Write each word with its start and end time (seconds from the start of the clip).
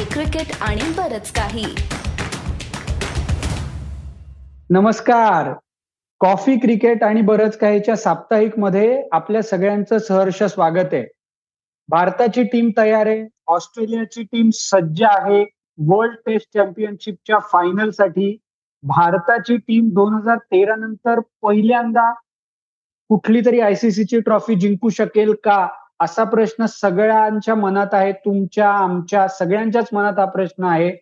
Coffee 0.00 0.12
cricket 0.14 0.56
आणि 0.60 0.82
बरच 0.96 1.32
काही. 1.32 1.64
नमस्कार. 4.70 5.52
कॉफी 6.20 6.56
क्रिकेट 6.56 7.04
आणि 7.04 7.20
बरच 7.20 7.58
काहीच्या 7.58 7.96
साप्ताहिकमध्ये 7.96 9.08
आपल्या 9.12 9.42
सगळ्यांचं 9.42 9.98
सहर्ष 9.98 10.42
स्वागत 10.42 10.88
आहे. 10.92 11.06
भारताची 11.88 12.42
टीम 12.42 12.70
तयार 12.76 13.06
आहे. 13.06 13.28
ऑस्ट्रेलियाची 13.46 14.22
टीम 14.22 14.50
सज्ज 14.52 15.02
आहे. 15.02 15.44
वर्ल्ड 15.78 16.16
टेस्ट 16.26 16.48
चॅम्पियनशिपच्या 16.54 17.38
फायनलसाठी 17.38 18.38
भारताची 18.82 19.56
टीम 19.56 19.88
दोन 19.88 20.14
हजार 20.14 20.36
तेरा 20.36 20.74
नंतर 20.74 21.20
पहिल्यांदा 21.42 22.12
कुठली 23.08 23.40
तरी 23.46 23.60
आयसीसीची 23.60 24.20
ट्रॉफी 24.20 24.54
जिंकू 24.54 24.88
शकेल 24.88 25.34
का? 25.44 25.68
असा 26.00 26.24
प्रश्न 26.24 26.64
सगळ्यांच्या 26.66 27.54
मनात 27.54 27.86
आहे 27.92 28.12
तुमच्या 28.12 28.68
आमच्या 28.70 29.28
सगळ्यांच्याच 29.28 29.88
मनात 29.92 30.18
हा 30.18 30.24
प्रश्न 30.24 30.64
आहे. 30.64 30.92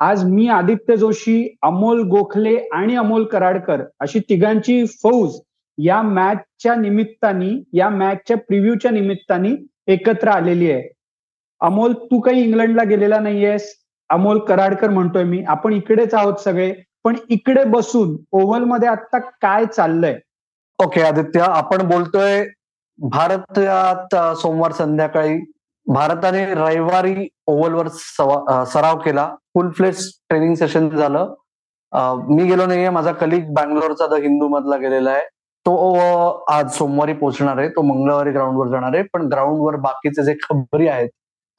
आज 0.00 0.24
मी 0.24 0.48
आदित्य 0.48 0.96
जोशी 0.96 1.56
अमोल 1.62 2.02
गोखले 2.02 2.56
आणि 2.72 2.96
अमोल 2.96 3.24
कराडकर 3.24 3.82
अशी 4.00 4.18
तिघांची 4.18 4.86
फौज 4.86 5.38
या 5.78 6.02
मॅचच्या 6.02 6.74
निमित्ताने 6.74 7.50
या 7.72 7.88
मॅचच्या 7.88 8.36
प्रिव्ह्यूच्या 8.36 8.90
निमित्ताने 8.90 9.50
एकत्र 9.86 10.28
आलेली 10.28 10.70
आहे. 10.70 10.88
अमोल 11.60 11.92
तू 11.92 12.20
काही 12.20 12.42
इंग्लंडला 12.42 12.82
गेलेला 12.84 13.18
नाहीयेस. 13.20 13.74
अमोल 14.10 14.38
कराडकर 14.38 14.90
म्हणतोय 14.90 15.24
मी. 15.24 15.42
आपण 15.46 15.72
इकडेच 15.72 16.14
आहोत 16.14 16.34
सगळे. 16.34 16.74
पण 17.04 17.16
इकडे 17.28 17.64
बसून 17.64 18.16
ओव्हलमध्ये 18.32 18.88
आता 18.88 19.18
काय 19.18 19.64
चाललंय? 19.66 20.18
ओके 20.78 21.02
आदित्य. 21.02 21.40
आपण 21.40 21.88
बोलतोय 21.88 22.44
भारतात 22.98 24.14
सोमवार 24.40 24.72
संध्याकाळी 24.72 25.38
भारताने 25.86 26.44
रविवारी 26.54 27.26
ओव्हलवर 27.46 27.88
सराव 28.68 28.98
केला. 29.00 29.28
फुल 29.54 29.70
फ्लेस 29.76 30.08
ट्रेनिंग 30.28 30.54
सेशन 30.54 30.88
झालं. 30.88 31.34
मी 32.28 32.44
गेलो 32.44 32.66
नाहीये. 32.66 32.90
माझा 32.90 33.12
कलिग 33.12 33.52
बँगलोरचा 33.54 34.06
द 34.06 34.20
हिंदू 34.22 34.48
मधला 34.48 34.76
गेलेला 34.76 35.10
आहे. 35.10 35.22
तो 35.66 35.74
आज 36.52 36.70
सोमवारी 36.76 37.12
पोहोचणार 37.12 37.58
आहे. 37.58 37.68
तो 37.68 37.82
मंगळवारी 37.82 38.30
ग्राउंडवर 38.32 38.68
जाणार 38.70 38.94
आहे. 38.94 39.02
पण 39.12 39.28
ग्राउंडवर 39.32 39.76
बाकीचे 39.80 40.24
जे 40.24 40.34
खबरी 40.42 40.88
आहेत 40.88 41.08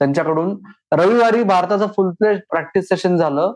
त्यांच्याकडून 0.02 0.58
रविवारी 0.94 1.44
भारताचं 1.44 1.88
फुल 1.96 2.10
फ्लेस 2.20 2.40
प्रॅक्टिस 2.50 2.88
सेशन 2.90 3.16
झालं 3.18 3.54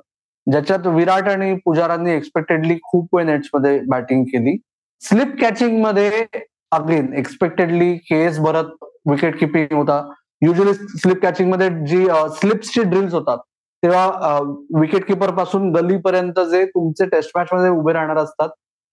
ज्याच्यात 0.48 0.88
विराट 0.88 1.28
आणि 1.30 1.54
पुजारांनी 1.66 2.12
एक्सपेक्टेडली 2.12 2.78
खूप 2.84 3.16
वेळ 3.16 3.26
नेट्समध्ये 3.26 3.80
बॅटिंग 3.90 4.24
केली. 4.26 4.58
Slip 5.02 5.36
कॅचिंगमध्ये 5.42 6.26
again 6.72 7.14
expectedly 7.18 7.96
K 8.10 8.24
S 8.26 8.40
Bharat 8.40 8.74
wicket 9.10 9.40
keeping 9.40 9.78
होता. 9.78 10.02
युजली 10.42 10.74
स्लिप 10.74 11.22
कॅचिंगमध्ये 11.22 11.70
जी 11.88 12.06
स्लिप्सची 12.40 12.84
ड्रिल्स 12.84 13.14
होतात 13.14 13.38
तेव्हा 13.84 14.38
विकेट 14.80 15.06
किपरपासून 15.08 15.72
गलीपर्यंत 15.74 16.40
जे 16.52 16.64
तुमचे 16.66 17.06
टेस्ट 17.10 17.32
मॅच 17.36 17.48
मध्ये 17.54 17.70
उभे 17.70 17.94
राहणार 17.94 18.18
असतात 18.18 18.50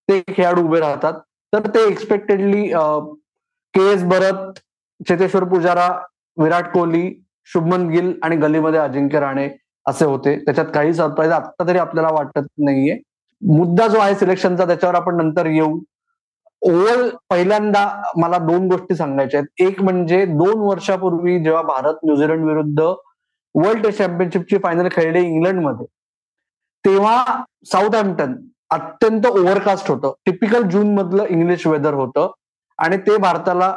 ते 0.09 0.21
खेळाडू 0.29 0.62
उभे 0.65 0.81
राहतात. 0.81 1.12
तर 1.53 1.67
ते 1.75 1.87
expectedly 1.89 2.67
K 3.75 3.87
S 3.93 4.03
Bharat 4.05 4.59
Cheteshwar 5.01 5.45
Pujara 5.49 5.89
Virat 6.37 6.73
Kohli 6.73 7.11
Shubman 7.49 7.89
Gill 7.91 8.12
आणि 8.23 8.37
गलीमध्ये 8.37 8.81
अजिंक्य 8.81 9.21
राणे 9.21 9.49
असे 9.87 10.05
होते. 10.05 10.37
त्याच्यात 10.45 10.67
काही 10.75 10.93
सरप्राईज 10.95 11.33
आता 11.33 11.69
तरी 11.69 11.79
आपल्याला 11.79 12.09
वाटत 12.12 12.47
नाहीये. 12.59 12.99
मुद्दा 13.43 13.87
जो 13.89 13.99
आहे 13.99 14.15
सिलेक्शनचा 14.15 14.67
त्याच्यावर 14.67 14.95
आपण 14.95 15.17
नंतर 15.17 15.47
येऊ. 15.47 15.79
ओव्हर 16.62 17.09
पहिल्यांदा 17.31 17.87
मला 18.17 18.39
दोन 18.39 18.69
गोष्टी 18.69 18.95
सांगायच्या 18.95 19.41
आहेत. 19.41 19.69
एक 19.69 19.81
म्हणजे 19.83 20.25
दोन 20.27 20.61
वर्षापूर्वी 20.61 21.39
जेव्हा 21.45 21.62
भारत 21.62 21.95
न्यूझीलंड 22.05 22.45
विरुद्ध 22.45 22.81
वर्ल्ड 23.55 23.83
टेस्ट 23.83 23.98
चॅम्पियनशिपची 23.98 24.59
फायनल 24.62 24.89
खेळली 24.92 25.20
इंग्लंडमध्ये 25.27 25.87
तेव्हा 26.84 27.42
साऊथ 27.67 27.95
हॅम्प्टन 27.95 28.34
अत्यंत 28.70 29.27
ओव्हरकास्ट 29.27 29.91
होतं. 29.91 30.12
टिपिकल 30.27 30.69
जून 30.69 30.94
मधलं 30.94 31.25
इंग्लिश 31.25 31.66
वेदर 31.66 31.94
होतं 31.94 32.31
आणि 32.78 32.97
ते 32.97 33.16
भारताला 33.16 33.77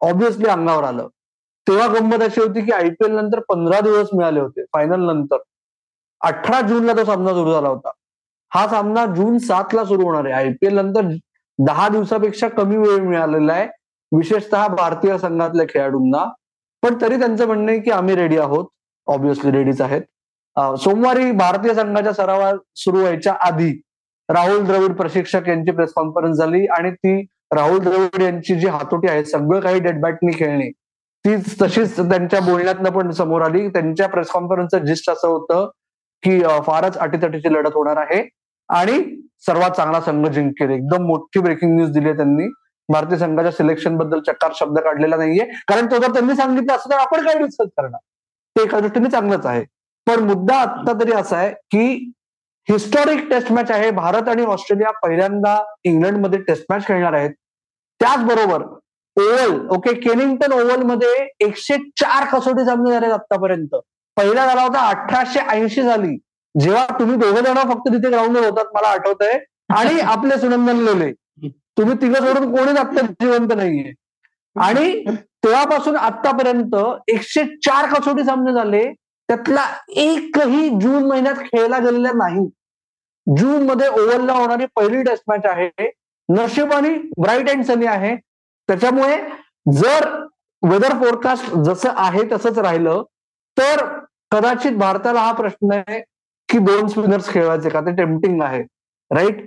ऑब्विसली 0.00 0.46
अंगावर 0.46 0.84
आलं. 0.84 1.08
तेव्हा 1.66 1.86
गंमत 1.88 2.22
अशी 2.22 2.40
होती 2.40 2.64
की 2.64 2.72
आयपीएल 2.72 3.12
नंतर 3.12 3.40
पंधरा 3.48 3.80
दिवस 3.80 4.08
मिळाले 4.16 4.40
होते 4.40 4.64
फायनल 4.64 5.06
नंतर. 5.06 5.36
अठरा 6.20 6.60
जूनला 6.60 6.92
तो 6.92 7.04
सामना 7.04 7.30
सुरू 7.30 7.52
झाला 7.52 7.68
होता. 7.68 7.90
हा 8.52 8.66
सामना 8.68 9.04
जून 9.06 9.38
सातला 9.38 9.84
सुरू 9.84 10.02
होणार 10.02 10.24
आहे. 10.24 10.32
आयपीएल 10.34 10.74
नंतर 10.74 11.00
दहा 11.58 11.88
दिवसापेक्षा 11.88 12.48
कमी 12.48 12.76
वेळ 12.76 12.98
मिळालेला 13.00 13.52
आहे. 13.52 13.66
विशेषतः 14.12 14.66
भारतीय 14.68 15.16
संघातल्या 15.18 15.66
खेळाडूंना. 15.68 16.24
पण 16.82 17.00
तरी 17.00 17.18
त्यांचं 17.18 17.46
म्हणणं 17.46 17.70
आहे 17.72 17.80
की 17.80 17.90
आम्ही 17.90 18.14
रेडी 18.16 18.38
आहोत. 18.38 18.66
ऑब्विसली 19.06 19.50
रेडीच 19.50 19.80
आहेत. 19.80 20.02
सोमवारी 20.82 21.30
भारतीय 21.32 21.74
संघाच्या 21.74 22.12
सरावा 22.12 22.52
सुरू 22.76 22.98
व्हायच्या 22.98 23.32
आधी 23.46 23.70
राहुल 24.28 24.64
द्रविड 24.66 24.92
प्रशिक्षक 24.96 25.48
यांची 25.48 25.70
प्रेस 25.70 25.92
कॉन्फरन्स 25.96 26.38
झाली 26.38 26.64
आणि 26.76 26.90
ती 26.90 27.20
राहुल 27.54 27.78
द्रविड 27.78 28.22
यांची 28.22 28.54
जी 28.60 28.66
हातोटी 28.66 29.08
आहे 29.08 29.24
सगळं 29.24 29.60
काही 29.60 29.80
डेडबॅटनी 29.80 30.32
खेळणे 30.38 30.70
ती 31.24 31.36
तशीच 31.62 31.96
त्यांच्या 32.00 32.40
बोलण्यातनं 32.40 32.90
पण 32.90 33.10
समोर 33.10 33.42
आली. 33.42 33.68
त्यांच्या 33.68 34.08
प्रेस 34.08 34.28
कॉन्फरन्सचं 34.28 34.84
जिस्ट 34.84 35.10
असं 35.10 35.28
होतं 35.28 35.68
की 36.22 36.40
फारच 36.66 36.96
अटीतटीची 36.98 37.52
लढत 37.54 37.74
होणार 37.74 37.96
आहे. 37.96 38.22
आणि 38.68 39.00
सर्वात 39.46 39.70
चांगला 39.70 40.00
संघ 40.00 40.26
जिंकेल. 40.26 40.70
एकदम 40.70 41.06
मोठी 41.06 41.40
ब्रेकिंग 41.40 41.74
न्यूज 41.76 41.90
दिली 41.90 42.08
आहे 42.08 42.16
त्यांनी. 42.16 42.48
भारतीय 42.88 43.18
संघाच्या 43.18 43.52
सिलेक्शनबद्दल 43.52 44.20
चक्कार 44.20 44.52
शब्द 44.54 44.78
काढलेला 44.78 45.16
नाहीये. 45.16 45.44
कारण 45.68 45.86
तो 45.86 45.98
जर 45.98 46.12
त्यांनी 46.12 46.34
सांगितलं 46.36 46.74
असं 46.74 46.90
तर 46.90 46.96
आपण 46.96 47.24
काय 47.26 47.38
डिस्कस 47.38 47.68
करणार? 47.76 48.00
ते 48.56 48.62
एका 48.62 48.80
दृष्टीने 48.80 49.10
चांगलंच 49.10 49.46
आहे. 49.46 49.64
पण 50.06 50.20
मुद्दा 50.20 50.56
आता 50.56 50.92
तरी 51.00 51.12
असा 51.12 51.36
आहे 51.36 51.50
की 51.50 52.12
हिस्टॉरिक 52.68 53.28
टेस्ट 53.30 53.52
मॅच 53.52 53.70
आहे. 53.70 53.90
भारत 53.90 54.28
आणि 54.28 54.44
ऑस्ट्रेलिया 54.44 54.90
पहिल्यांदा 55.02 55.56
इंग्लंडमध्ये 55.84 56.38
टेस्ट 56.42 56.64
मॅच 56.70 56.86
खेळणार 56.86 57.12
आहेत. 57.12 57.30
त्याचबरोबर 58.00 58.62
ओव्हल 59.16 59.68
ओके 59.70 59.92
केनिंग्टन 60.00 60.52
ओव्हलमध्ये 60.52 61.28
एकशे 61.40 61.76
चार 61.96 62.24
कसोटी 62.32 62.64
सामने 62.64 62.90
झाले 62.90 63.06
आतापर्यंत 63.06 63.74
पहिला 64.16 64.46
झाला 64.46 64.62
होता 64.62 64.80
अठराशे 64.88 65.40
ऐंशी 65.40 65.82
झाली 65.82 66.16
जेव्हा 66.60 66.86
तुम्ही 66.98 67.16
दोघं 67.16 67.40
जण 67.40 67.58
फक्त 67.58 67.88
तिथे 67.88 68.10
ग्राउंडवर 68.10 68.44
होतात 68.48 68.64
मला 68.74 68.88
आठवत 68.88 69.22
आहे 69.22 69.38
आणि 69.74 70.00
आपले 70.00 70.38
सुनंदन 70.38 70.76
लोले. 70.76 71.12
तुम्ही 71.78 71.96
तिघं 71.96 72.26
सोडून 72.26 72.56
कोणीच 72.56 72.76
आत्ता 72.76 73.00
जिवंत 73.00 73.52
नाहीये. 73.52 73.92
आणि 74.60 75.04
तेव्हापासून 75.44 75.96
आतापर्यंत 75.96 76.76
एकशे 77.08 77.44
चार 77.44 77.94
कसोटी 77.94 78.24
सामने 78.24 78.52
झाले. 78.52 78.92
त्यातला 79.28 79.64
एकही 79.88 80.68
जून 80.68 81.04
महिन्यात 81.04 81.34
खेळला 81.34 81.78
गेलेला 81.78 82.10
नाही. 82.14 82.46
जून 83.38 83.62
मध्ये 83.62 83.88
ओव्हरला 83.88 84.32
होणारी 84.32 84.66
पहिली 84.76 85.02
टेस्ट 85.02 85.24
मॅच 85.28 85.46
आहे. 85.46 85.90
नशिबाने 86.28 86.88
ब्राईट 87.22 87.50
अँड 87.50 87.64
सनी 87.64 87.86
आहे. 87.86 88.16
त्याच्यामुळे 88.68 89.16
जर 89.72 90.08
वेदर 90.62 90.92
फोरकास्ट 90.92 91.54
जसं 91.54 91.92
आहे 91.96 92.22
तसंच 92.32 92.58
राहिलं 92.58 93.02
तर 93.56 93.84
कदाचित 94.30 94.72
भारताला 94.72 95.20
हा 95.20 95.32
प्रश्न 95.32 95.72
आहे. 95.72 96.02
की 96.48 96.58
दोन 96.58 96.88
स्पिनर्स 96.88 97.28
खेळवायचे 97.28 97.68
का? 97.70 97.80
ते 97.80 97.94
टेम्पटिंग 97.96 98.42
आहे. 98.42 98.62
राईट? 99.10 99.40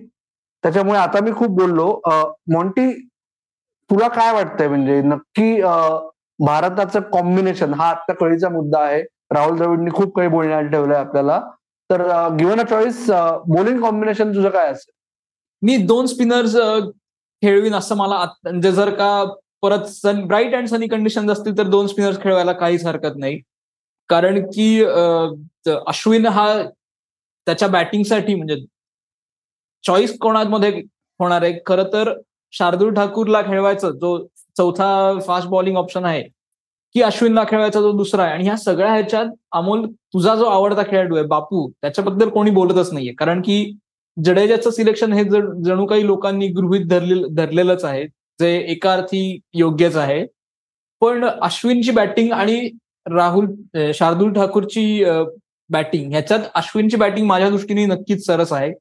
त्याच्यामुळे 0.64 1.00
आता 1.00 1.20
मी 1.24 1.32
खूप 1.38 1.50
बोललो. 1.60 1.90
मॉन्टी 2.54 2.92
तुला 3.90 4.08
काय 4.16 4.32
वाटतंय 4.34 4.68
म्हणजे 4.68 5.02
नक्की 5.02 5.54
भारताचं 6.40 7.00
कॉम्बिनेशन 7.12 7.74
हा 7.74 7.90
आता 7.90 8.14
कळीचा 8.20 8.50
मुद्दा 8.50 8.80
आहे. 8.80 9.02
राहुल 9.34 9.58
द्रविडनी 9.58 9.92
खूप 9.94 10.16
काही 10.16 10.28
बोलण्यात 10.30 10.70
ठेवलंय 10.72 10.98
आपल्याला. 10.98 11.40
तर 11.90 12.02
given 12.40 12.60
a 12.60 12.64
choice 12.70 13.06
bowling 13.10 13.81
combination 13.81 14.34
तुझं 14.36 14.50
काय 14.50 14.68
असेल? 14.72 14.92
मी 15.62 15.78
दोन 15.88 16.06
स्पिनर्स 16.06 16.56
खेळवीन 17.44 17.74
असं 17.76 17.96
मला 17.98 18.24
म्हणजे 18.44 18.72
जर 18.72 18.90
का 18.96 19.10
परत 19.62 19.86
sun 19.88 20.26
bright 20.28 20.56
and 20.56 20.68
sunny 20.68 20.88
condition 20.88 21.30
असतील 21.31 21.58
तर 21.58 21.68
दोन 21.70 21.88
स्पिनर्स 21.88 22.22
खेळवायला 22.22 22.52
काहीच 22.54 22.86
हरकत 22.86 23.18
नाही. 23.18 23.40
कारण 24.10 24.42
की 24.54 24.84
अश्विन 25.88 26.25
हा 26.28 26.48
त्याच्या 27.47 27.68
बॅटिंगसाठी 27.68 28.36
म्हणजे 28.36 28.56
चॉईस 29.83 30.18
कोणामध्ये 30.21 30.69
होणार 31.19 31.41
आहे? 31.44 31.53
खरं 31.65 31.91
तर 31.94 32.13
शार्दूल 32.53 32.94
ठाकूरला 32.94 33.41
खेळवायचं 33.41 33.91
जो 34.00 34.18
चौथा 34.57 35.19
फास्ट 35.27 35.47
बॉलिंग 35.50 35.77
ऑप्शन 35.77 36.06
आहे 36.06 36.21
की 36.95 37.01
अश्विनला 37.01 37.44
खेळवायचा 37.50 37.81
जो 37.81 37.91
दुसरा 37.97 38.24
आहे? 38.24 38.33
आणि 38.33 38.44
ह्या 38.44 38.56
सगळ्या 38.57 38.91
ह्याच्यात 38.94 39.25
अमोल 39.51 39.86
तुझा 40.13 40.36
जो 40.36 40.45
आवडता 40.45 40.83
खेळाडू 40.89 41.15
आहे 41.15 41.25
बापू 41.27 41.68
त्याच्याबद्दल 41.71 42.30
कोणी 42.30 42.51
बोलतच 42.51 42.94
नाहीये. 42.94 43.13
कारण 43.13 43.41
की 43.41 43.74
जडेजाचं 44.18 44.69
सिलेक्शन 44.71 45.13
हे 45.13 45.24
जणू 45.24 45.86
काही 45.88 46.06
लोकांनी 46.06 46.47
गृहित 46.53 46.86
धरले 46.89 47.21
धरलेलंच 47.36 47.83
आहे 47.86 48.06
जे 48.39 48.56
एका 48.71 48.94
अर्थी 48.94 49.39
योग्यच 49.53 49.95
आहे. 49.97 50.25
पण 51.01 51.25
अश्विनची 51.25 51.91
बॅटिंग 51.91 52.31
आणि 52.33 52.69
राहुल 53.07 53.47
शार्दूल 53.95 54.33
ठाकूरची 54.33 55.03
बॅटिंग 55.69 56.12
ह्याच्यात 56.12 56.39
अश्विनची 56.56 56.98
बॅटिंग 56.98 57.27
माझ्या 57.27 57.50
दृष्टीने 57.50 57.86
नक्कीच 57.86 58.25
सरस 58.25 58.54
आहे. 58.54 58.71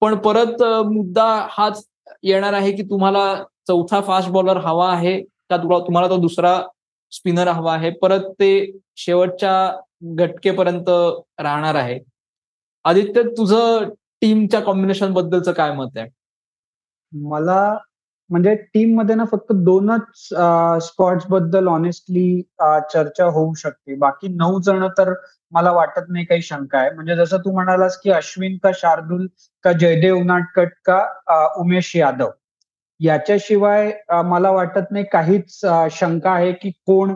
पण 0.00 0.14
परत 0.14 0.62
मुद्दा 0.92 1.46
हाच 1.50 1.84
येणार 2.22 2.52
आहे 2.52 2.72
की 2.72 2.82
तुम्हाला 2.82 3.34
चौथा 3.68 4.00
फास्ट 4.00 4.30
बॉलर 4.30 4.56
हवा 4.56 4.92
आहे. 4.92 5.20
का 5.22 5.56
तुम्हाला 5.56 6.08
तो 6.08 6.16
दुसरा 6.16 6.60
स्पिनर 7.12 7.48
हवा 7.48 7.74
आहे. 7.74 7.90
परत 7.90 8.20
ते 8.40 8.78
शेवटच्या 8.96 9.80
घटकेपर्यंत 10.02 10.88
राहणार 11.38 11.74
आहे. 11.74 11.98
आदित्य 12.84 13.22
तुझं 13.22 13.88
टीमच्या 14.20 14.60
कॉम्बिनेशन 14.60 15.12
बद्दलचं 15.12 15.52
काय 15.52 15.72
मत 15.72 15.96
आहे? 15.96 16.08
मला 17.12 17.76
म्हणजे 18.34 18.54
टीममध्ये 18.74 19.14
ना 19.14 19.24
फक्त 19.32 19.52
दोनच 19.64 20.28
स्पॉट्सबद्दल 20.84 21.66
ऑनेस्टली 21.68 22.40
चर्चा 22.92 23.24
होऊ 23.34 23.52
शकते. 23.54 23.94
बाकी 23.94 24.28
नऊ 24.36 24.60
जण 24.60 24.86
तर 24.98 25.12
मला 25.52 25.72
वाटत 25.72 26.08
नाही 26.08 26.24
काही 26.24 26.42
शंका 26.42 26.78
आहे. 26.78 26.90
म्हणजे 26.94 27.16
जसं 27.16 27.38
तू 27.44 27.52
म्हणालास 27.52 27.98
की 28.04 28.10
अश्विन 28.10 28.56
का 28.62 28.70
शार्दुल 28.74 29.26
का 29.64 29.72
जयदेव 29.72 30.16
उनाटकट 30.16 30.72
का 30.86 30.98
उमेश 31.60 31.94
यादव. 31.96 32.30
याच्याशिवाय 33.00 33.90
मला 34.24 34.50
वाटत 34.50 34.90
नाही 34.90 35.04
काहीच 35.12 35.60
शंका 35.92 36.30
आहे 36.32 36.52
की 36.62 36.70
कोण 36.86 37.14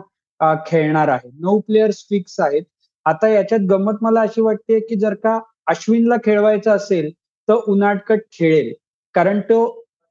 खेळणार 0.67 1.07
आहे. 1.07 1.29
नऊ 1.39 1.59
प्लेयर्स 1.59 1.97
फिक्स 2.09 2.39
आहेत. 2.39 2.63
आता 3.05 3.27
याच्यात 3.29 3.61
गंमत 3.69 3.97
मला 4.01 4.21
अशी 4.21 4.41
वाटते 4.41 4.79
की 4.79 4.99
जर 4.99 5.13
का 5.23 5.39
अश्विनला 5.67 6.15
खेळवायचं 6.25 6.71
असेल 6.71 7.11
तर 7.47 7.53
उनाटकट 7.67 8.19
खेळेल. 8.33 8.73
कारण 9.15 9.39
तो 9.41 9.59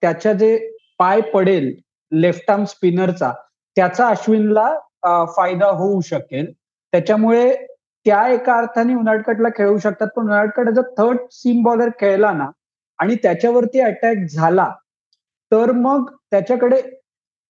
त्याच्या 0.03 0.33
जे 0.33 0.57
पाय 0.99 1.21
पडेल 1.35 1.73
लेफ्ट 2.13 2.51
आर्म 2.51 2.65
स्पिनरचा 2.65 3.33
त्याचा 3.77 4.07
अश्विनला 4.09 4.69
फायदा 5.37 5.67
होऊ 5.79 6.01
शकेल. 6.01 6.53
त्याच्यामुळे 6.93 7.55
त्या 8.07 8.27
एका 8.29 8.57
अर्थाने 8.59 8.95
उनाटकटला 8.95 9.49
खेळू 9.57 9.79
शकतात 9.79 10.09
पण 10.17 10.25
उनाटकट 10.25 10.69
जर 10.75 10.83
थर्ड 10.99 11.19
सीम 11.33 11.63
बॉलर 11.63 11.89
खेळला 12.01 12.33
ना 12.33 12.49
आणि 12.99 13.15
त्याच्यावरती 13.23 13.81
अटॅक 13.81 14.25
झाला 14.31 14.69
तर 15.53 15.73
मग 15.73 16.11
त्याच्याकडे 16.31 16.81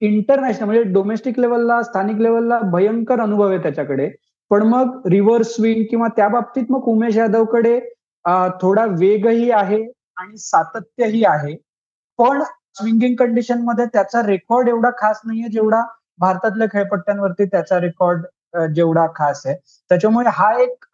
इंटरनॅशनल 0.02 0.64
म्हणजे 0.66 0.82
डोमेस्टिक 0.92 1.38
लेवलला 1.40 1.80
स्थानिक 1.82 2.16
लेवलला 2.22 2.58
भयंकर 2.72 3.20
अनुभव 3.20 3.48
आहे 3.48 3.58
त्याच्याकडे. 3.62 4.08
पण 4.50 4.62
मग 4.68 5.06
रिव्हर्स 5.10 5.54
स्विंग 5.54 5.82
किंवा 5.90 6.08
त्या 6.16 6.28
बाबतीत 6.28 6.70
मग 6.70 6.84
उमेश 6.88 7.16
यादवकडे 7.16 7.78
थोडा 8.62 8.84
वेगही 8.98 9.50
आहे 9.50 9.82
आणि 10.16 10.36
सातत्यही 10.38 11.24
आहे. 11.24 11.54
पण 12.18 12.42
स्विंगिंग 12.78 13.14
कंडिशनमध्ये 13.16 13.84
त्याचा 13.92 14.22
रेकॉर्ड 14.26 14.68
एवढा 14.68 14.90
खास 14.98 15.20
नाहीये 15.24 15.48
जेवढा 15.52 15.82
भारतातल्या 16.20 16.66
खेळपट्ट्यांवरती 16.72 17.44
त्याचा 17.44 17.80
रेकॉर्ड 17.80 18.24
जेवढा 18.74 19.06
खास 19.16 19.42
आहे. 19.46 19.54
त्याच्यामुळे 19.90 20.30
हा 20.32 20.52
एक 20.62 20.84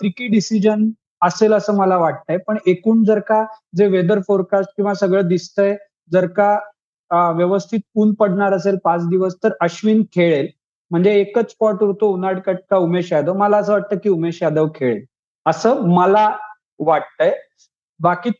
ट्रिकी 0.00 0.26
डिसिजन 0.28 0.88
असेल 1.22 1.52
असं 1.52 1.76
मला 1.76 1.96
वाटतंय. 1.98 2.36
पण 2.46 2.56
एकूण 2.66 3.02
जर 3.04 3.18
का 3.28 3.44
जे 3.76 3.86
वेदर 3.86 4.20
फोरकास्ट 4.26 4.70
किंवा 4.76 4.94
सगळं 4.94 5.28
दिसतंय 5.28 5.76
जर 6.10 6.26
का 6.36 6.58
व्यवस्थित 7.36 7.80
ऊन 7.98 8.12
पडणार 8.14 8.52
असेल 8.52 8.76
पाच 8.84 9.06
दिवस 9.08 9.34
तर 9.44 9.52
अश्विन 9.60 10.02
खेळेल. 10.14 10.48
म्हणजे 10.90 11.12
एकच 11.20 11.50
स्पॉट 11.50 11.82
उरतो 11.82 12.12
उन्हाळकट 12.14 12.56
का 12.70 12.76
उमेश 12.76 13.12
यादव. 13.12 13.34
मला 13.34 13.56
असं 13.58 13.72
वाटतं 13.72 13.96
की 13.96 14.08
उमेश 14.08 14.42
यादव 14.42 14.68
खेळेल. 14.74 15.04
असं 15.46 15.82
मला 15.94 16.28
वाटतंय. 16.78 17.32
बाकी 18.00 18.30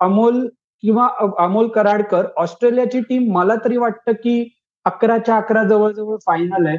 अमोल 0.00 0.46
किंवा 0.82 1.08
अमोल 1.44 1.68
कराडकर 1.70 2.26
ऑस्ट्रेलियाची 2.36 3.00
टीम 3.08 3.30
मला 3.32 3.54
तरी 3.64 3.76
वाटतं 3.76 4.12
की 4.22 4.42
अकराच्या 4.86 5.36
अकरा 5.36 5.62
जवळजवळ 5.64 6.16
फायनल 6.26 6.66
आहे. 6.66 6.78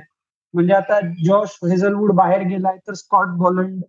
म्हणजे 0.54 0.74
आता 0.74 1.00
जॉश 1.26 1.58
हेझलवूड 1.64 2.12
बाहेर 2.16 2.42
गेलाय 2.48 2.78
तर 2.88 2.94
स्कॉट 2.94 3.28
बॉलंड 3.40 3.82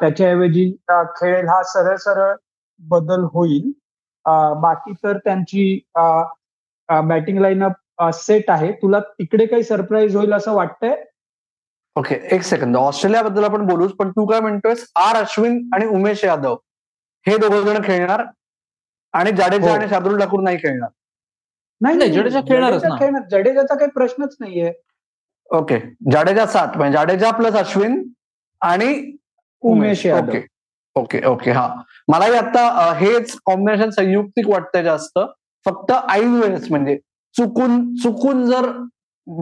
त्याच्याऐवजी 0.00 0.70
खेळेल 0.90 1.48
हा 1.48 1.62
सरळ 1.72 1.96
सरळ 2.00 2.34
बदल 2.80 3.24
होईल. 3.32 3.70
बाकी 4.60 4.92
तर 5.04 5.16
त्यांची 5.24 5.64
बॅटिंग 6.88 7.38
लाईनअप 7.40 8.10
सेट 8.14 8.50
आहे. 8.50 8.70
तुला 8.72 9.00
तिकडे 9.00 9.46
काही 9.46 9.62
सरप्राईज 9.62 10.16
होईल 10.16 10.32
असं 10.34 10.54
वाटतंय? 10.54 10.94
ओके 11.96 12.14
एक 12.34 12.42
सेकंद 12.42 12.76
ऑस्ट्रेलियाबद्दल 12.76 13.44
आपण 13.44 13.66
बोलूच 13.66 13.92
पण 13.96 14.10
तू 14.10 14.24
काय 14.26 14.40
म्हणतोय 14.40 14.74
आर 15.00 15.16
अश्विन 15.16 15.60
आणि 15.74 15.86
उमेश 15.96 16.24
यादव. 16.24 16.56
हे 17.26 17.36
दोघ 17.38 17.52
जण 17.54 17.82
खेळणार. 17.84 18.24
आणि 19.14 19.30
जाडेजा 19.32 19.72
आणि 19.74 19.88
शार्दुल 19.88 20.18
ठाकूर 20.20 20.40
नाही 20.40 20.56
खेळणार. 20.56 20.88
नाही 21.80 22.10
जडेजा 22.12 22.40
खेळणारच 22.48 22.82
खेळणार 22.98 23.22
जडेजाचा 23.30 23.74
काही 23.74 23.90
प्रश्नच 23.90 24.36
नाहीये. 24.40 24.72
ओके 25.50 25.78
जाडेजा 26.12 26.46
सात 26.46 26.76
म्हणजे 26.76 26.96
जाडेजा 26.96 27.30
प्लस 27.30 27.54
अश्विन 27.56 28.02
आणि 28.60 28.94
उमेश 29.62 30.06
ओके 30.08 30.40
ओके 30.96 31.24
ओके 31.26 31.50
हा. 31.50 31.68
मलाही 32.08 32.34
आता 32.34 32.92
हेच 32.98 33.34
कॉम्बिनेशन 33.46 33.90
संयुक्तिक 33.90 34.48
वाटतंय 34.48 34.82
जास्त. 34.82 35.18
फक्त 35.66 35.92
ऐन 36.10 36.34
वेळेस 36.34 36.70
म्हणजे 36.70 36.96
चुकून 37.34 37.94
चुकून 37.96 38.44
जर 38.46 38.70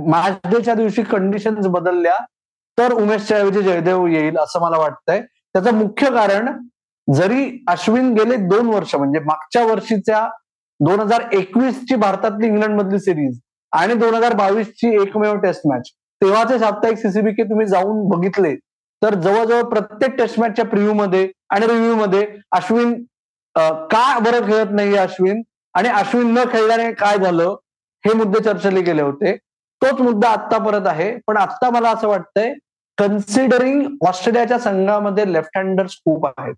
मॅच 0.08 0.34
डेच्या 0.50 0.74
दिवशी 0.74 1.02
कंडिशन 1.02 1.54
बदलल्या 1.70 2.16
तर 2.78 2.92
उमेशच्या 2.92 3.38
ऐवजी 3.38 3.62
जयदेव 3.62 4.06
येईल 4.06 4.36
असं 4.38 4.60
मला 4.60 4.78
वाटतंय. 4.78 5.20
त्याचं 5.54 5.74
मुख्य 5.74 6.10
कारण 6.10 6.46
जरी 7.08 7.44
अश्विन 7.69 8.12
गेले 8.14 8.37
दोन 8.49 8.66
वर्ष 8.66 8.94
म्हणजे 8.94 9.20
मागच्या 9.20 9.64
वर्षीच्या 9.66 10.28
दोन 10.81 11.00
हजार 11.00 11.22
एकवीस 11.32 11.81
ची 11.88 11.94
भारतातली 11.94 12.46
इंग्लंड 12.46 12.81
मधली 12.81 12.99
सिरीज 12.99 13.38
आणि 13.72 13.94
दोन 13.94 14.14
हजार 14.14 14.34
बावीस 14.34 14.69
ची 14.81 14.88
एकमेव 15.02 15.37
टेस्ट 15.43 15.66
मॅच 15.66 15.90
तेव्हाचे 16.20 16.58
साप्ताहिक 16.58 16.99
सीसीबीके 16.99 17.43
तुम्ही 17.43 17.66
जाऊन 17.66 18.08
बघितले 18.08 18.54
तर 19.02 19.14
जवळजवळ 19.14 19.62
प्रत्येक 19.69 20.16
टेस्ट 20.19 20.38
मॅचच्या 20.40 20.64
प्रिव्ह्यू 20.64 20.94
मध्ये 20.94 21.28
आणि 21.50 21.66
रिव्ह्यू 21.66 21.94
मध्ये 21.96 22.26
अश्विन 22.52 22.93
का 23.90 24.19
बरं 24.19 24.46
खेळत 24.46 24.70
नाही 24.72 24.96
अश्विन 24.96 25.43
आणि 25.75 25.88
अश्विन 25.88 26.32
न 26.34 26.44
खेळल्याने 26.52 26.93
काय 26.93 27.19
झालं 27.19 27.56
हे 28.05 28.12
मुद्दे 28.14 28.43
चर्चेले 28.44 28.81
गेले 28.81 29.02
होते. 29.02 29.37
तोच 29.82 30.00
मुद्दा 30.00 30.28
आत्ता 30.28 30.58
परत 30.64 30.87
आहे 30.87 31.14
पण 31.26 31.37
आत्ता 31.37 31.70
मला 31.70 31.90
असं 31.90 32.08
वाटतंय 32.08 32.52
कन्सिडरिंग 32.98 34.06
ऑस्ट्रेलियाच्या 34.08 34.58
संघामध्ये 34.58 35.32
लेफ्ट 35.32 35.58
हँडर 35.58 35.87
खूप 35.87 36.26
आहेत. 36.26 36.55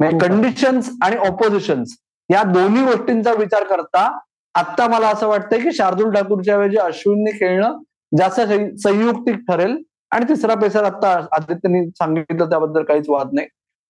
कंडिशन्स 0.00 0.90
आणि 1.02 1.16
ऑपोजिशन्स 1.28 1.96
या 2.30 2.42
दोन्ही 2.42 2.84
गोष्टींचा 2.84 3.32
विचार 3.32 3.64
करता 3.64 4.06
आत्ता 4.54 4.86
मला 4.88 5.08
असं 5.08 5.28
वाटतंय 5.28 5.60
की 5.60 5.72
शार्दुल 5.72 6.12
ठाकूरच्या 6.14 6.54
ऐवजी 6.54 6.76
अश्विनने 6.76 7.30
खेळणं 7.38 7.78
जास्त 8.18 8.40
संयुक्तिक 8.82 9.36
ठरेल. 9.48 9.76
आणि 10.10 10.24
तिसरा 10.28 10.54
पेसर 10.54 10.84
आता 10.84 11.12
आदित्यने 11.32 11.84
सांगितलं 11.90 12.48
त्याबद्दल 12.50 12.82
काहीच 12.84 13.08
वाद 13.08 13.30
नाही. 13.32 13.46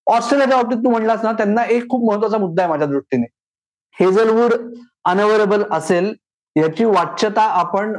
ऑस्ट्रेलियाच्या 0.07 0.57
बाबतीत 0.57 0.79
तू 0.85 0.91
म्हणलास 0.91 1.25
ना 1.25 1.33
त्यांना 1.33 1.65
एक 1.71 1.89
खूप 1.91 2.09
महत्त्वाचा 2.09 2.39
मुद्दा 2.39 2.63
आहे 2.63 2.71
माझ्या 2.71 2.87
दृष्टीने. 2.89 3.27
हेझलवूड 3.97 4.53
अनअवेलेबल 5.05 5.65
असेल 5.73 6.13
याची 6.57 6.85
वाच्यता 6.85 7.43
आपण 7.61 7.95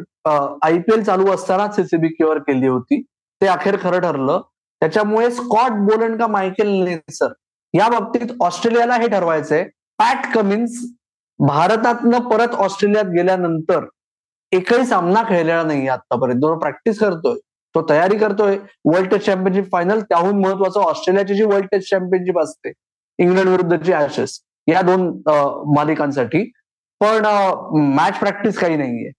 आयपीएल 0.64 1.04
चालू 1.04 1.32
असताना 1.34 1.72
सीसीबीकेवर 1.72 2.38
केली 2.38 2.68
होती. 2.68 3.02
ते 3.02 3.48
अखेर 3.48 3.78
खरं 3.82 4.00
ठरलं. 4.02 4.42
त्याच्यामुळे 4.82 5.30
स्कॉट 5.32 5.72
बोलन 5.88 6.18
का 6.18 6.28
मायकेल 6.28 6.70
नेसर 6.84 7.32
या 7.76 7.88
बाबतीत 7.90 8.36
ऑस्ट्रेलियाला 8.42 8.96
हे 8.96 9.08
ठरवायचंय. 9.10 9.64
पॅट 10.00 10.34
कमिन्स 10.34 10.80
भारतातनं 11.40 12.30
परत 12.30 12.54
ऑस्ट्रेलियात 12.66 13.06
गेल्यानंतर 13.16 13.86
एकही 14.52 14.86
सामना 14.86 15.24
खेळलेला 15.30 15.64
नाही 15.64 15.88
आतापर्यंत. 15.88 16.42
जो 16.42 16.58
प्रॅक्टिस 16.60 17.00
करतोय 17.00 17.38
तो 17.76 17.86
तयारी 17.90 18.18
करतोय. 18.18 18.58
वर्ल्ड 18.86 19.10
टेस्ट 19.12 19.26
चॅम्पियनशिप 19.26 19.72
फायनल 19.72 20.00
त्याहून 20.02 20.40
महत्वाचं 20.42 20.80
ऑस्ट्रेलियाची 20.80 21.36
जी 21.36 21.44
वर्ल्ड 21.46 21.66
टेस्ट 21.72 21.90
चॅम्पियनशिप 21.90 22.40
असते 22.40 22.72
इंग्लंड 23.20 23.50
विरुद्धची 23.50 23.94
ऍशेस 23.94 24.40
या 24.68 24.82
दोन 24.82 25.08
मालिकांसाठी. 25.76 26.44
पण 27.02 27.26
मॅच 27.96 28.20
प्रॅक्टिस 28.20 28.60
काही 28.60 28.76
नाहीये. 28.78 29.12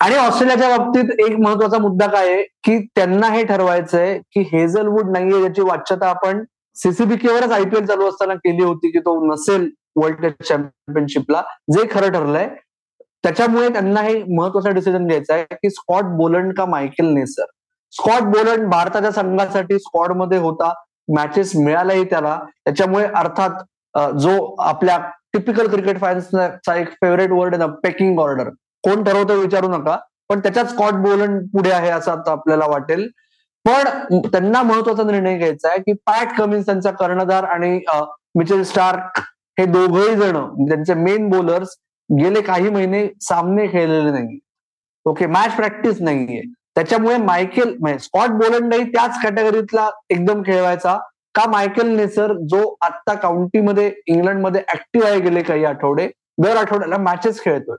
आणि 0.00 0.14
ऑस्ट्रेलियाच्या 0.16 0.76
बाबतीत 0.76 1.20
एक 1.26 1.36
महत्त्वाचा 1.40 1.78
मुद्दा 1.78 2.06
काय 2.06 2.28
आहे 2.32 2.42
की 2.64 2.78
त्यांना 2.96 3.26
हे 3.28 3.44
ठरवायचंय 3.46 4.18
की 4.32 4.40
हेझलवूड 4.52 5.10
नाहीये 5.12 5.42
याची 5.42 5.62
वाच्यता 5.62 6.08
आपण 6.08 6.42
सीसीबीकेवरच 6.76 7.52
आयपीएल 7.52 7.86
चालू 7.86 8.08
असताना 8.08 8.34
केली 8.34 8.62
होती 8.64 8.90
की 8.90 8.98
तो 8.98 9.14
नसेल 9.32 9.70
वर्ल्ड 9.96 10.20
टेस्ट 10.22 10.42
चॅम्पियनशिपला 10.48 11.42
जे 11.72 11.86
खरं 11.90 12.12
ठरलंय 12.12 12.48
त्याच्यामुळे 13.24 13.68
त्यांना 13.72 14.00
हे 14.00 14.22
महत्त्वाचा 14.28 14.70
डिसिजन 14.74 15.06
घ्यायचा 15.06 15.34
आहे 15.34 15.54
की 15.54 15.70
स्कॉट 15.70 16.04
बोलंड 16.18 16.54
का 16.56 16.64
मायकेल 16.66 17.12
नेसर? 17.14 17.44
स्कॉट 17.92 18.22
बोलंड 18.32 18.68
भारताच्या 18.70 19.10
संघासाठी 19.12 19.78
स्कॉडमध्ये 19.78 20.38
होता 20.38 20.72
मॅचेस 21.14 21.52
मिळाल्याही 21.56 22.04
त्याला. 22.10 22.38
त्याच्यामुळे 22.64 23.04
अर्थात 23.16 23.62
जो 24.20 24.54
आपल्या 24.60 24.98
टिपिकल 25.32 25.68
क्रिकेट 25.70 26.00
फॅन्सचा 26.00 26.74
एक 26.76 26.88
फेवरेट 27.00 27.30
वर्ड 27.32 27.54
आहे 27.54 27.64
ना 27.64 27.72
पेकिंग 27.82 28.18
ऑर्डर 28.20 28.48
कोण 28.84 29.04
ठरवतं 29.04 29.38
विचारू 29.38 29.68
नका 29.68 29.96
पण 30.28 30.40
त्याच्यात 30.40 30.66
स्कॉट 30.66 30.94
बोलंड 31.02 31.46
पुढे 31.52 31.70
आहे 31.72 31.90
असं 31.90 32.12
आता 32.12 32.32
आपल्याला 32.32 32.66
वाटेल. 32.68 33.08
पण 33.64 34.18
त्यांना 34.22 34.62
महत्त्वाचा 34.62 35.02
निर्णय 35.02 35.36
घ्यायचा 35.38 35.68
आहे 35.68 35.78
की 35.78 35.92
पॅट 36.06 36.36
कमिन्स 36.38 36.66
त्यांचा 36.66 36.90
कर्णधार 36.90 37.44
आणि 37.44 37.78
मिचेल 38.38 38.62
स्टार्क 38.64 39.20
हे 39.58 39.64
दोघही 39.66 40.14
जण 40.16 40.36
त्यांचे 40.68 40.94
मेन 40.94 41.28
बोलर्स 41.30 41.76
गेले 42.10 42.40
काही 42.42 42.70
महिने 42.70 43.06
सामने 43.22 43.66
खेळलेले 43.66 44.10
नाही 44.10 44.38
ओके 45.06 45.26
मॅच 45.26 45.54
प्रॅक्टिस 45.56 46.00
नाहीये. 46.00 46.42
त्याच्यामुळे 46.74 47.16
मायकेल 47.16 47.76
म्हणजे 47.80 47.98
स्कॉट 47.98 48.30
बोलंडही 48.38 48.84
त्याच 48.92 49.20
कॅटेगरीतला 49.22 49.88
एकदम 50.10 50.42
खेळवायचा 50.42 50.96
का 51.34 51.46
मायकेल 51.50 51.86
नेसर 51.96 52.32
जो 52.50 52.62
आत्ता 52.84 53.14
काउंटीमध्ये 53.14 53.90
इंग्लंडमध्ये 54.06 54.62
ऍक्टिव्ह 54.72 55.08
आहे 55.08 55.20
गेले 55.20 55.42
काही 55.42 55.64
आठवडे 55.64 56.08
दर 56.42 56.56
आठवड्याला 56.56 56.96
मॅचेस 56.98 57.42
खेळतोय. 57.44 57.76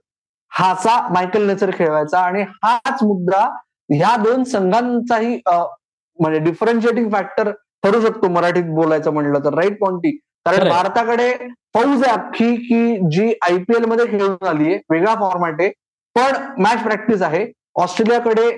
हाचा 0.52 1.00
मायकेल 1.14 1.48
नेसर 1.48 1.72
खेळवायचा 1.74 2.20
आणि 2.20 2.42
हाच 2.64 3.04
मुद्दा 3.04 3.48
ह्या 3.94 4.16
दोन 4.24 4.44
संघांचाही 4.44 5.40
म्हणजे 5.48 6.40
डिफरन्शिएटिंग 6.40 7.10
फॅक्टर 7.12 7.52
ठरू 7.84 8.02
शकतो 8.02 8.30
मराठीत 8.30 8.64
बोलायचं 8.76 9.12
म्हणलं 9.14 9.40
तर 9.46 9.54
राईट 9.54 9.80
पॉन्टी? 9.80 10.12
कारण. 10.46 10.70
भारताकडे 10.70 11.32
फौज 11.74 12.04
आहे 12.04 12.12
अख्खी 12.12 12.56
की 12.58 12.98
जी 13.12 13.34
आयपीएलमध्ये 13.48 14.06
खेळून 14.08 14.48
आली 14.48 14.68
आहे 14.68 14.78
वेगळा 14.92 15.14
फॉर्मॅट 15.20 15.62
आहे 15.62 15.70
पण 16.16 16.62
मॅच 16.64 16.84
प्रॅक्टिस 16.84 17.22
आहे. 17.22 17.46
ऑस्ट्रेलियाकडे 17.76 18.50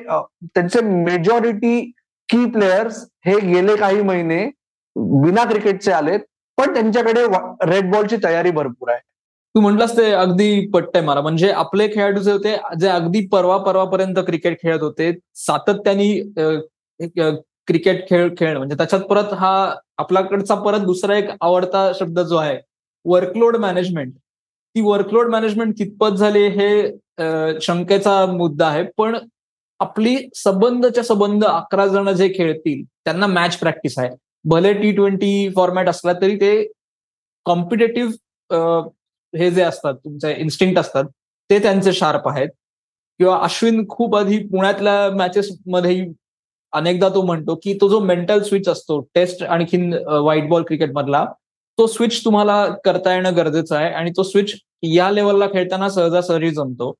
त्यांचे 0.45 0.81
मेजॉरिटी 0.83 1.79
की 2.29 2.45
प्लेयर्स 2.51 3.03
हे 3.25 3.39
गेले 3.41 3.75
काही 3.77 4.01
महिने 4.03 4.45
बिना 4.95 5.43
क्रिकेटचे 5.49 5.91
आलेत 5.91 6.19
पण 6.57 6.73
त्यांच्याकडे 6.73 7.25
रेड 7.69 7.91
बॉलची 7.91 8.17
तयारी 8.23 8.51
भरपूर 8.51 8.89
आहे. 8.91 8.99
तू 9.55 9.61
म्हटलंस 9.61 9.91
ते 9.97 10.11
अगदी 10.11 10.67
पट्टय 10.73 11.01
मला 11.01 11.21
म्हणजे 11.21 11.49
आपले 11.51 11.87
खेळाडू 11.93 12.21
जे 12.21 12.31
होते 12.31 12.55
जे 12.79 12.87
अगदी 12.89 13.25
परवा 13.31 13.57
परवापर्यंत 13.65 14.17
क्रिकेट 14.27 14.61
खेळत 14.61 14.81
होते 14.81 15.11
सातत्याने 15.45 16.07
क्रिकेट 17.67 18.07
खेळ 18.09 18.27
खेळणं. 18.37 18.57
म्हणजे 18.57 18.75
त्याच्यात 18.77 19.01
परत 19.09 19.33
हा 19.39 19.53
आपल्याकडचा 19.97 20.55
परत 20.65 20.79
दुसरा 20.85 21.17
एक 21.17 21.29
आवडता 21.41 21.91
शब्द 21.99 22.19
जो 22.19 22.35
आहे 22.37 22.57
वर्कलोड 23.05 23.57
मॅनेजमेंट 23.57 24.13
ती 24.13 24.81
वर्कलोड 24.81 25.29
मॅनेजमेंट 25.31 25.73
कितपत 25.77 26.15
झाली 26.17 26.45
हे 26.57 27.59
शंकेचा 27.61 28.25
मुद्दा 28.31 28.67
आहे. 28.67 28.83
पण 28.97 29.17
आपली 29.79 30.17
संबंधच्या 30.35 31.03
संबंध 31.03 31.45
अकरा 31.45 31.85
जण 31.87 32.11
जे 32.15 32.27
खेळतील 32.37 32.83
त्यांना 32.83 33.27
मॅच 33.27 33.57
प्रॅक्टिस 33.59 33.97
आहे. 33.99 34.09
भले 34.45 34.73
टी 34.81 34.91
ट्वेंटी 34.95 35.49
फॉर्मॅट 35.55 35.89
असला 35.89 36.13
तरी 36.21 36.35
ते 36.41 36.51
कॉम्पिटेटिव्ह 37.45 38.11
हे 39.37 39.49
जे 39.51 39.61
असतात 39.61 39.93
तुमचे 39.95 40.33
इन्स्टिंक्ट 40.37 40.79
असतात 40.79 41.03
ते 41.49 41.59
त्यांचे 41.59 41.93
शार्प 41.93 42.27
आहेत. 42.27 42.49
किंवा 43.19 43.37
अश्विन 43.43 43.87
खूप 43.89 44.15
आधी 44.15 44.37
पुण्यातल्या 44.47 45.15
मॅचेस 45.15 45.49
मध्ये 45.67 46.05
अनेकदा 46.73 47.09
तो 47.09 47.21
म्हणतो 47.21 47.55
की 47.63 47.73
तो 47.81 47.87
जो 47.89 47.99
मेंटल 47.99 48.41
स्विच 48.43 48.67
असतो 48.69 48.99
टेस्ट 49.15 49.43
आणखीन 49.43 49.93
व्हाईट 49.93 50.49
बॉल 50.49 50.63
क्रिकेटमधला 50.63 51.25
तो 51.77 51.85
स्विच 51.87 52.23
तुम्हाला 52.25 52.65
करता 52.85 53.13
येणं 53.13 53.35
गरजेचं 53.35 53.75
आहे. 53.75 53.91
आणि 53.93 54.11
तो 54.17 54.23
स्विच 54.23 54.53
या 54.83 55.09
लेवलला 55.11 55.47
खेळताना 55.47 55.89
सहजासहजी 55.89 56.49
जमतो. 56.49 56.91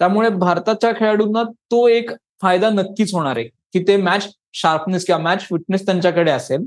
त्यामुळे 0.00 0.28
भारताच्या 0.28 0.92
खेळाडूंना 0.92 1.42
तो 1.42 1.86
एक 1.88 2.10
फायदा 2.42 2.70
नक्कीच 2.70 3.14
होणार 3.14 3.36
आहे 3.36 3.48
की 3.72 3.82
ते 3.88 3.96
मॅच 3.96 4.28
शार्पनेस 4.54 5.04
किंवा 5.06 5.20
मॅच 5.22 5.42
फिटनेस 5.42 5.84
त्यांच्याकडे 5.86 6.30
असेल. 6.30 6.66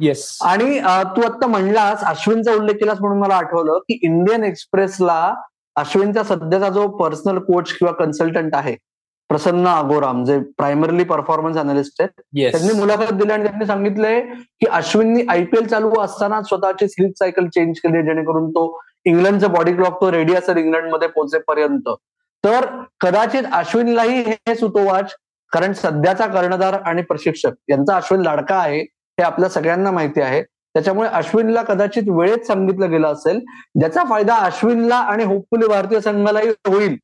येस 0.00 0.38
आणि 0.42 0.78
तू 1.16 1.22
आता 1.22 1.46
म्हणलास 1.46 2.04
अश्विनचा 2.04 2.52
उल्लेख 2.52 2.74
केलास 2.74 3.00
म्हणून 3.00 3.18
मला 3.18 3.34
आठवलं 3.34 3.78
की 3.78 3.98
इंडियन 4.02 4.44
एक्सप्रेसला 4.44 5.34
अश्विनचा 5.76 6.22
सध्याचा 6.22 6.68
जो 6.68 6.86
पर्सनल 6.88 7.38
कोच 7.38 7.72
किंवा 7.72 7.92
कन्सल्टंट 7.94 8.54
आहे 8.54 8.76
प्रसन्न 9.30 9.66
अगोराम 9.68 10.24
जे 10.24 10.38
प्रायमरली 10.58 11.04
परफॉर्मन्स 11.04 11.56
अनालिस्ट 11.58 12.00
आहेत 12.00 12.20
येस 12.34 12.52
त्यांनी 12.52 12.78
मुलाखत 12.78 13.12
दिली 13.12 13.32
आणि 13.32 13.44
त्यांनी 13.44 13.66
सांगितलंय 13.66 14.20
की 14.60 14.66
अश्विननी 14.66 15.22
आयपीएल 15.28 15.66
चालू 15.66 15.90
असताना 16.00 16.40
स्वतःची 16.42 16.88
स्लीप 16.88 17.12
सायकल 17.18 17.46
चेंज 17.46 17.78
केली 17.78 18.02
जेणेकरून 18.02 18.50
तो 18.50 18.80
इंग्लंडचा 19.04 19.46
बॉडी 19.46 19.72
क्लॉक 19.72 20.00
तो 20.00 20.10
रेडी 20.12 20.34
असेल 20.34 20.56
इंग्लंडमध्ये 20.56 21.08
पोहोचेपर्यंत. 21.08 21.88
तर 22.44 22.66
कदाचित 23.00 23.42
अश्विनलाही 23.52 24.20
हे 24.20 24.54
सुतोवाच 24.54 25.14
कारण 25.52 25.72
सध्याचा 25.72 26.26
कर्णधार 26.26 26.74
आणि 26.84 27.02
प्रशिक्षक 27.02 27.52
यांचा 27.68 27.96
अश्विन 27.96 28.20
लाडका 28.20 28.56
आहे 28.56 28.84
हे 29.18 29.22
आपल्या 29.22 29.48
सगळ्यांना 29.48 29.90
माहिती 29.90 30.20
आहे. 30.20 30.42
त्याच्यामुळे 30.74 31.08
अश्विनला 31.08 31.62
कदाचित 31.62 32.08
वेळेत 32.08 32.46
सांगितलं 32.46 32.90
गेलं 32.90 33.06
असेल. 33.08 33.38
ज्याचा 33.80 34.02
फायदा 34.08 34.34
अश्विनला 34.36 34.96
आणि 34.96 35.24
होपफुली 35.24 35.66
भारतीय 35.68 36.00
संघालाही 36.00 36.48
होईल. 36.68 36.96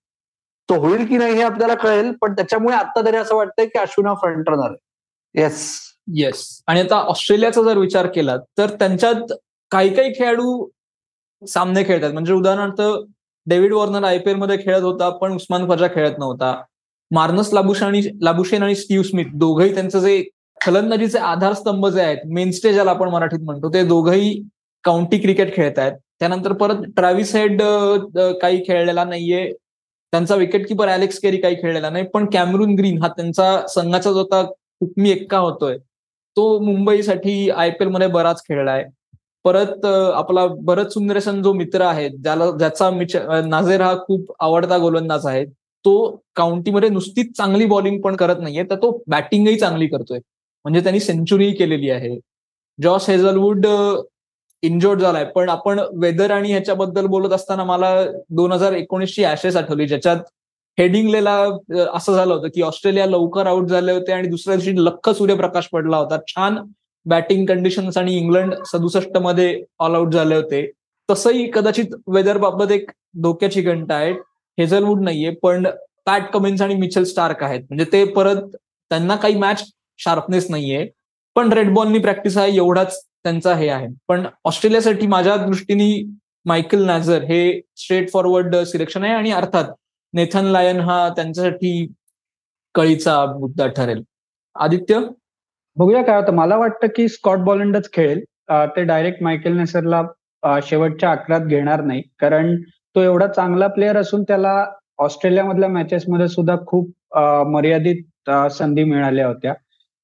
तो 0.69 0.75
होईल 0.81 1.07
की 1.07 1.17
नाही 1.19 1.35
हे 1.35 1.43
आपल्याला 1.43 1.75
कळेल 1.75 2.13
पण 2.21 2.35
त्याच्यामुळे 2.35 2.77
आता 2.77 3.05
तरी 3.07 3.17
असं 3.17 3.37
वाटतंय 3.37 3.67
की 3.67 3.79
अश्विन 3.79 4.07
हा 4.07 4.15
फ्रंट 4.15 4.49
रनर 4.49 4.65
आहे. 4.65 5.43
येस 5.43 5.69
येस 6.17 6.63
आणि 6.67 6.81
आता 6.81 6.97
ऑस्ट्रेलियाचा 7.09 7.63
जर 7.63 7.79
विचार 7.79 8.07
केला 8.07 8.37
तर 8.59 8.71
त्यांच्यात 8.71 9.33
काही 9.71 9.95
काही 9.95 10.13
खेळाडू 10.19 10.67
सामने 11.43 11.83
खेळतात. 11.85 12.13
म्हणजे 12.13 12.33
उदाहरणार्थ 12.33 12.81
डेव्हिड 13.47 13.73
वॉर्नर 13.73 14.05
आयपीएलमध्ये 14.05 14.57
खेळत 14.57 14.83
होता 14.83 15.09
पण 15.19 15.33
उस्मान 15.33 15.69
फर्जा 15.69 15.87
खेळत 15.95 16.19
नव्हता. 16.19 16.55
मार्नस 17.11 17.53
लाबुशा 17.53 17.87
आणि 17.87 18.03
लाबुशेन 18.23 18.63
आणि 18.63 18.75
स्टीव्ह 18.75 19.05
स्मिथ 19.05 19.25
दोघंही 19.35 19.75
त्यांचं 19.75 19.99
जे 20.01 20.23
फलंदाजीचे 20.65 21.19
आधारस्तंभ 21.19 21.87
जे 21.87 22.01
आहेत 22.01 22.19
मेनस्टे 22.27 22.73
ज्याला 22.73 22.91
आपण 22.91 23.09
मराठीत 23.09 23.41
म्हणतो 23.45 23.69
ते 23.75 23.83
दोघंही 23.85 24.33
काउंटी 24.85 25.19
क्रिकेट 25.19 25.55
खेळत 25.55 25.79
आहेत. 25.79 25.93
त्यानंतर 26.21 26.53
परत 26.53 26.83
ट्रॅव्हिस 26.97 27.35
हेड 27.37 27.63
काही 28.43 28.63
खेळलेला 28.67 29.05
नाहीये. 29.05 29.53
त्यांचा 30.13 30.35
विकेट 30.35 30.67
किपर 30.69 30.89
अलेक्स 30.89 31.19
केरी 31.21 31.37
काही 31.37 31.55
खेळलेला 31.63 31.91
नाही 31.91 32.05
पण 32.15 32.27
कॅमरून 32.33 32.75
ग्रीन 32.75 33.03
हा 33.03 33.09
त्यांचा 33.09 33.67
संघाचा 33.69 34.13
जो 34.13 34.21
आता 34.21 34.41
हुकमी 34.81 35.11
एक्का 35.11 35.39
होतोय 35.39 35.77
तो 36.37 36.59
मुंबईसाठी 36.61 37.51
आयपीएलमध्ये 37.51 38.07
बराच 38.09 38.43
खेळलाय. 38.49 38.85
परत 39.45 39.85
आपला 40.15 40.47
भरत 40.65 40.87
सुंदरेशन 40.87 41.43
जो 41.43 41.53
मित्र 41.53 41.81
आहे 41.81 42.09
ज्याला 42.09 42.51
ज्याचा 42.51 42.91
मिच- 42.91 43.45
नाझेर 43.47 43.81
हा 43.81 43.95
खूप 44.07 44.33
आवडता 44.41 44.79
गोलंदाज 44.79 45.27
आहे 45.27 45.45
तो 45.85 45.95
काउंटीमध्ये 46.37 46.89
नुसतीच 46.89 47.37
चांगली 47.37 47.67
बॉलिंग 47.67 48.01
पण 48.01 48.17
करत 48.17 48.37
नाहीये 48.43 48.63
तर 48.71 48.77
तो 48.77 49.03
बॅटिंगही 49.07 49.57
चांगली 49.59 49.87
करतोय. 49.87 50.19
म्हणजे 50.65 50.81
त्यांनी 50.81 51.01
सेंचुरी 51.01 51.51
केलेली 51.53 51.91
आहे. 51.91 52.19
जॉस 52.79 53.09
हेझलवूड 53.11 53.67
इंजोर्ड 54.63 55.01
झालाय. 55.01 55.25
पण 55.25 55.49
आपण 55.49 55.81
वेदर 56.03 56.31
आणि 56.31 56.51
ह्याच्याबद्दल 56.51 57.07
बोलत 57.07 57.33
असताना 57.33 57.65
मला 57.65 57.95
दोन 58.31 58.53
हजार 58.53 58.73
एकोणीसची 58.73 59.25
ऍशेस 59.25 59.57
आठवली 59.57 59.87
ज्याच्यात 59.89 60.19
हेडिंगलेला 60.79 61.33
असं 61.95 62.15
झालं 62.15 62.35
होतं 62.35 62.49
की 62.55 62.63
ऑस्ट्रेलिया 62.63 63.07
लवकर 63.07 63.47
आउट 63.47 63.69
झाले 63.69 63.93
होते 63.93 64.13
आणि 64.13 64.29
दुसऱ्या 64.29 64.57
दिवशी 64.57 64.85
लख्ख 64.85 65.11
सूर्यप्रकाश 65.11 65.69
पडला 65.73 65.97
होता. 65.97 66.17
छान 66.29 66.59
बॅटिंग 67.07 67.45
कंडिशन्स 67.47 67.97
आणि 67.99 68.17
इंग्लंड 68.17 68.55
सदुसष्टमध्ये 68.67 69.63
ऑल 69.79 69.95
आउट 69.95 70.13
झाले 70.13 70.35
होते. 70.37 70.71
तसंही 71.09 71.51
कदाचित 71.51 71.95
वेदर 72.07 72.39
बाबत 72.39 72.73
एक 72.73 72.91
धोक्याची 73.23 73.63
घंट 73.63 73.93
आहे. 73.93 74.13
हेझलवूड 74.59 75.03
नाहीये 75.03 75.31
पण 75.43 75.67
पॅट 76.07 76.31
कमिन्स 76.33 76.63
आणि 76.63 76.75
मिचेल 76.75 77.05
स्टार्क 77.05 77.43
आहेत. 77.43 77.61
म्हणजे 77.61 77.85
ते 77.93 78.05
परत 78.13 78.57
त्यांना 78.91 79.17
काही 79.17 79.35
मॅच 79.39 79.65
शार्पनेस 79.99 80.47
नाहीये. 80.51 80.87
पण 81.37 81.53
रेड 81.53 81.73
बॉलनी 81.75 81.99
प्रॅक्टिस 81.99 82.37
आहे 82.39 82.57
एवढाच 82.57 83.01
त्यांचा 83.25 83.55
हे 83.55 83.69
आहे. 83.69 83.87
पण 84.09 84.27
ऑस्ट्रेलियासाठी 84.45 85.07
माझ्या 85.07 85.37
दृष्टीने 85.37 85.89
मायकल 86.47 86.85
नॅझर 86.87 87.23
हे 87.25 87.61
स्ट्रेट 87.77 88.11
फॉरवर्ड 88.13 88.57
सिलेक्शन 88.57 89.05
आहे 89.05 89.13
आणि 89.15 89.31
अर्थात 89.33 89.73
नेथन 90.15 90.45
लायन 90.53 90.81
हा 90.81 91.09
त्यांच्यासाठी 91.17 91.87
कळीचा 92.75 93.25
मुद्दा 93.39 93.67
ठरेल. 93.77 94.03
आदित्य? 94.57 94.99
बघूया 95.77 96.03
काय 96.05 96.21
होतं. 96.21 96.33
मला 96.35 96.57
वाटतं 96.57 96.87
की 96.97 97.09
स्कॉट 97.09 97.39
बॉलंडच 97.45 97.91
खेळेल. 97.93 98.23
ते 98.77 98.83
डायरेक्ट 98.85 99.23
मायकेल 99.23 99.57
नेसरला 99.57 100.03
शेवटच्या 100.63 101.11
अकरात 101.13 101.47
घेणार 101.47 101.83
नाही. 101.85 102.03
कारण 102.19 102.57
तो 102.97 103.01
एवढा 103.03 103.27
चांगला 103.27 103.67
प्लेअर 103.67 103.97
असून 103.97 104.23
त्याला 104.23 104.65
ऑस्ट्रेलियामधल्या 104.99 105.69
मॅचेसमध्ये 105.69 106.29
सुद्धा 106.29 106.57
खूप 106.67 106.91
मर्यादित 107.53 108.31
संधी 108.53 108.85
मिळाल्या 108.85 109.27
होत्या. 109.29 109.55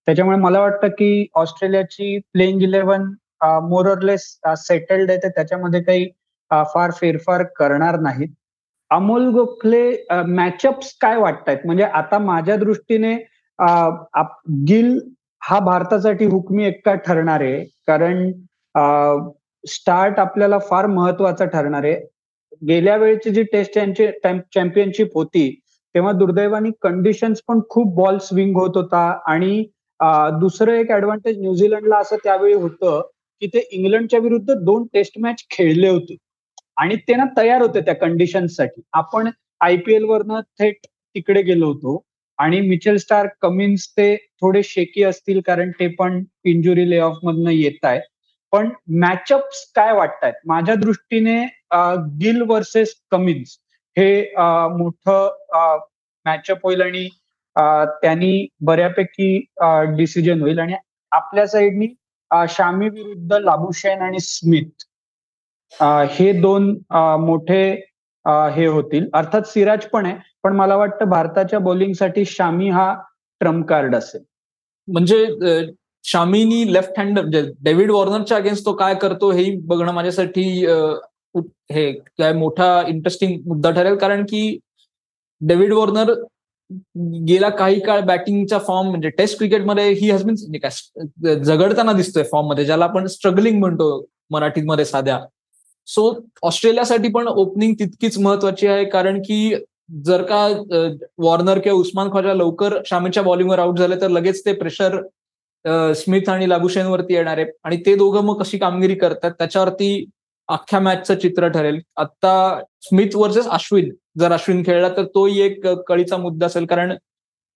त्याच्यामुळे 0.06 0.38
मला 0.38 0.60
वाटतं 0.60 0.88
की 0.88 1.26
ऑस्ट्रेलियाची 1.34 2.18
playing 2.18 2.62
eleven 2.62 3.02
more or less 3.42 4.38
settled 4.46 5.10
आहे. 5.10 5.18
तर 5.18 5.28
त्याच्यामध्ये 5.28 5.82
काही 5.82 6.08
फार 6.50 6.90
फेरफार 6.90 7.42
करणार 7.42 7.98
नाहीत. 8.00 8.28
अमोल 8.90 9.26
गोखले 9.26 10.06
मॅचअप्स 10.26 10.96
काय 11.00 11.16
वाटतायत? 11.16 11.58
म्हणजे 11.64 11.84
आता 11.84 12.18
माझ्या 12.18 12.56
दृष्टीने 12.56 13.14
आप- 14.12 14.52
गिल 14.68 15.00
हा 15.42 15.58
भारतासाठी 15.58 16.24
हुकमी 16.24 16.64
एक्का 16.64 16.94
ठरणार 16.94 17.40
आहे. 17.40 17.64
कारण 17.86 18.32
स्टार्ट 19.66 20.18
आपल्याला 20.18 20.58
फार 20.58 20.86
महत्त्वाचा 20.86 21.44
ठरणार 21.44 21.84
आहे. 21.84 22.08
गेल्या 22.68 22.96
वेळची 22.96 23.30
जी 23.30 23.42
टेस्ट 23.42 23.74
चॅम्पियनशिप 24.54 25.08
होती 25.14 25.60
तेव्हा 25.94 26.12
दुर्दैवानी 26.12 26.70
कंडिशन्स 26.82 27.42
पण 27.48 27.60
खूप 27.68 27.94
बॉल 27.94 28.18
स्विंग 28.18 28.56
होत 28.56 28.76
होता. 28.76 29.20
आणि 29.26 29.64
दुसरं 30.40 30.72
एक 30.74 30.90
ऍडव्हान्टेज 30.92 31.38
न्यूझीलंडला 31.40 31.98
असं 31.98 32.16
त्यावेळी 32.24 32.54
होतं 32.54 33.00
की 33.42 33.46
ते 33.54 33.68
इंग्लंडच्या 33.72 34.20
विरुद्ध 34.20 34.52
दोन 34.54 34.86
टेस्ट 34.94 35.18
मॅच 35.20 35.44
खेळले 35.50 35.88
होते. 35.88 36.16
आणि 36.76 36.96
ते 37.08 37.14
ना 37.16 37.24
तयार 37.36 37.62
होते 37.62 37.80
त्या 37.84 37.94
कंडिशनसाठी 37.94 38.80
आपण 38.92 39.28
आयपीएल 39.60 40.04
वरनं 40.04 40.40
थेट 40.60 40.86
तिकडे 40.86 41.42
गेलो 41.42 41.66
होतो. 41.66 42.02
आणि 42.38 42.60
मिचेल 42.68 42.96
स्टार 42.96 43.26
कमिन्स 43.42 43.86
ते 43.96 44.14
थोडे 44.40 44.62
शेकी 44.64 45.02
असतील 45.04 45.40
कारण 45.46 45.70
ते 45.80 45.86
पण 45.98 46.22
इंजुरी 46.44 46.88
ले 46.90 46.98
ऑफ 46.98 47.16
मधनं 47.24 47.50
येत 47.50 47.84
आहे 47.84 48.00
पण 48.52 48.68
मॅचअप्स 49.00 49.64
काय 49.76 49.92
वाटतायत? 49.92 50.32
माझ्या 50.46 50.74
दृष्टीने 50.74 51.42
गिल 52.20 52.40
वर्सेस 52.48 52.94
कमिन्स 53.10 53.58
हे 53.96 54.22
मोठं 54.76 55.78
मॅचअप 56.26 56.64
होईल 56.64 56.82
आणि 56.82 57.08
त्यांनी 57.56 58.46
बऱ्यापैकी 58.66 59.36
डिसिजन 59.96 60.40
होईल. 60.42 60.58
आणि 60.58 60.74
आपल्या 61.12 61.46
साईडनी 61.48 61.86
शामी 62.48 62.88
विरुद्ध 62.88 63.32
लाबुशेन 63.34 64.02
आणि 64.02 64.20
स्मिथ 64.20 64.84
हे 66.10 66.32
दोन 66.40 66.70
मोठे 67.20 67.62
हे 68.54 68.66
होतील. 68.66 69.08
अर्थात 69.14 69.42
सिराज 69.48 69.84
पण 69.92 70.06
आहे 70.06 70.16
पण 70.42 70.56
मला 70.56 70.76
वाटतं 70.76 71.08
भारताच्या 71.10 71.58
बॉलिंगसाठी 71.58 72.24
शामी 72.24 72.68
हा 72.70 72.92
ट्रम्प 73.40 73.66
कार्ड 73.68 73.94
असेल. 73.96 74.22
म्हणजे 74.88 75.26
शामीनी 76.04 76.72
लेफ्ट 76.72 76.98
हँड 76.98 77.18
डेव्हिड 77.64 77.90
वॉर्नरच्या 77.90 78.36
अगेन्स्ट 78.36 78.64
तो 78.66 78.72
काय 78.76 78.94
करतो 79.02 79.30
हे 79.30 79.44
बघणं 79.66 79.92
माझ्यासाठी 79.92 80.42
हे 81.72 81.90
काय 81.92 82.32
मोठा 82.32 82.82
इंटरेस्टिंग 82.88 83.40
मुद्दा 83.46 83.70
ठरेल. 83.70 83.96
कारण 83.96 84.24
की 84.24 84.58
डेव्हिड 85.40 85.72
वॉर्नर 85.72 86.12
गेला 87.26 87.48
काही 87.48 87.80
काळ 87.80 88.00
बॅटिंगचा 88.06 88.58
फॉर्म 88.58 88.88
म्हणजे 88.88 89.08
टेस्ट 89.18 89.38
क्रिकेटमध्ये 89.38 89.88
ही 89.90 90.10
हॅज 90.10 90.24
म्हणजे 90.24 90.58
बीन 90.58 91.42
झगडताना 91.42 91.92
दिसतोय 91.92 92.22
फॉर्ममध्ये 92.32 92.64
ज्याला 92.64 92.84
आपण 92.84 93.06
स्ट्रगलिंग 93.06 93.58
म्हणतो 93.60 94.04
मराठीमध्ये 94.30 94.84
साध्या. 94.84 95.18
सो 95.88 96.12
ऑस्ट्रेलियासाठी 96.42 97.08
पण 97.12 97.28
ओपनिंग 97.28 97.74
तितकीच 97.78 98.18
महत्वाची 98.18 98.66
आहे 98.66 98.84
कारण 98.90 99.20
की 99.22 99.54
जर 100.06 100.22
का 100.22 100.46
वॉर्नर 101.18 101.58
किंवा 101.58 101.78
उस्मान 101.78 102.10
ख्वाजा 102.10 102.34
लवकर 102.34 102.76
शामीच्या 102.86 103.22
बॉलिंगवर 103.22 103.58
आउट 103.58 103.78
झाले 103.78 103.96
तर 104.00 104.08
लगेच 104.08 104.44
ते 104.46 104.52
प्रेशर 104.54 105.00
स्मिथ 105.94 106.28
आणि 106.30 106.48
लागुशेनवरती 106.48 107.14
येणार 107.14 107.38
आहे. 107.38 107.46
आणि 107.64 107.76
ते 107.86 107.94
दोघं 107.96 108.24
मग 108.24 108.40
कशी 108.40 108.58
कामगिरी 108.58 108.94
करतात 108.94 109.30
त्याच्यावरती 109.38 110.04
अख्ख्या 110.50 110.80
मॅचचं 110.80 111.14
चित्र 111.18 111.48
ठरेल. 111.48 111.80
आता 111.96 112.60
स्मिथ 112.82 113.16
वर्सेस 113.16 113.46
अश्विन. 113.48 113.90
जर 114.18 114.32
अश्विन 114.32 114.62
खेळला 114.66 114.88
तर 114.96 115.04
तोही 115.14 115.40
एक 115.40 115.66
कळीचा 115.88 116.16
मुद्दा 116.16 116.46
असेल. 116.46 116.66
कारण 116.66 116.94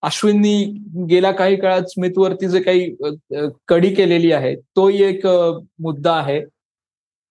अश्विननी 0.02 0.64
गेल्या 1.10 1.30
काही 1.32 1.56
काळात 1.56 1.82
स्मिथवरती 1.90 2.48
जे 2.48 2.60
काही 2.62 2.94
कडी 3.68 3.94
केलेली 3.94 4.32
आहे 4.32 4.54
तोही 4.76 5.02
एक 5.04 5.26
मुद्दा 5.26 6.12
आहे. 6.14 6.40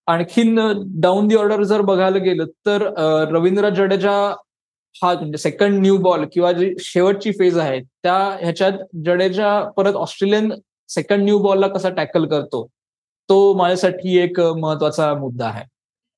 आणखीन 0.08 0.58
डाऊन 1.00 1.28
दी 1.28 1.34
ऑर्डर 1.36 1.62
जर 1.64 1.80
बघायला 1.82 2.18
गेलं 2.24 2.46
तर 2.66 2.82
रवींद्र 3.32 3.68
जडेजा 3.74 4.12
हा 5.02 5.12
म्हणजे 5.12 5.38
सेकंड 5.38 5.80
न्यू 5.80 5.96
बॉल 5.98 6.24
किंवा 6.32 6.50
जी 6.52 6.72
शेवटची 6.80 7.30
फेज 7.38 7.56
आहे 7.58 7.80
त्या 7.80 8.16
ह्याच्यात 8.40 8.72
जडेजा 9.04 9.60
परत 9.76 9.94
ऑस्ट्रेलियन 9.96 10.52
सेकंड 10.88 11.24
न्यू 11.24 11.38
बॉलला 11.38 11.68
कसा 11.68 11.90
टॅकल 11.90 12.26
करतो? 12.28 12.66
तो 13.28 13.54
माझ्यासाठी 13.58 14.18
एक 14.18 14.40
महत्त्वाचा 14.40 15.12
मुद्दा 15.14 15.46
आहे. 15.46 15.64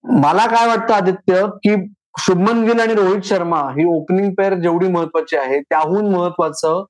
मला 0.05 0.47
काय 0.47 0.67
वाटतं 0.67 0.95
आदित्य 0.95 1.45
की 1.65 1.75
शुभमन 2.21 2.63
गिल 2.65 2.81
आणि 2.81 2.95
रोहित 2.95 3.23
शर्मा 3.25 3.61
ही 3.71 3.85
ओपनिंग 3.95 4.33
पेअर 4.35 4.55
जेवढी 4.61 4.89
महत्वाची 4.89 5.37
आहे 5.37 5.61
त्याहून 5.61 6.11
महत्वाचं 6.15 6.85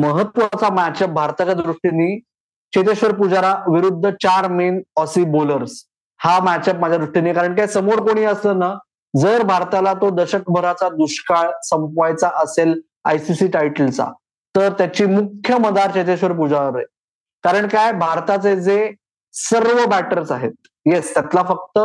महत्त्वाचा 0.00 0.68
मॅचअप 0.74 1.08
भारताच्या 1.10 1.54
दृष्टीने 1.54 2.18
चेतेश्वर 2.72 3.12
पुजारा 3.14 3.54
विरुद्ध 3.68 4.10
चार 4.22 4.48
मेन 4.50 4.80
ऑसी 4.96 5.24
बॉलर्स 5.32 5.72
हा 6.20 6.38
मॅचअप 6.44 6.76
माझ्या 6.80 6.98
दृष्टीने 6.98 7.32
कारण 7.34 7.54
काय 7.54 7.66
समोर 7.66 8.00
कोणी 8.06 8.24
असलं 8.24 8.58
ना 8.58 8.72
जर 9.14 9.42
भारताला 9.42 9.92
तो 9.94 10.10
दशकभराचा 10.16 10.88
दुष्काळ 10.88 11.50
संपवायचा 11.64 12.28
असेल 12.42 12.80
आयसीसी 13.04 13.46
टायटलचा 13.48 14.06
तर 14.54 14.72
त्याची 14.78 15.06
मुख्य 15.06 15.58
मदार 15.58 15.90
चेतेश्वर 15.90 16.32
पुजारा 16.32 16.76
आहे. 16.76 16.84
कारण 17.44 17.66
काय 17.68 17.92
भारताचे 17.92 18.56
जे 18.60 18.90
सर्व 19.34 19.84
बॅटर्स 19.90 20.30
आहेत. 20.32 20.52
येस 20.86 21.12
त्यातला 21.14 21.42
फक्त 21.48 21.78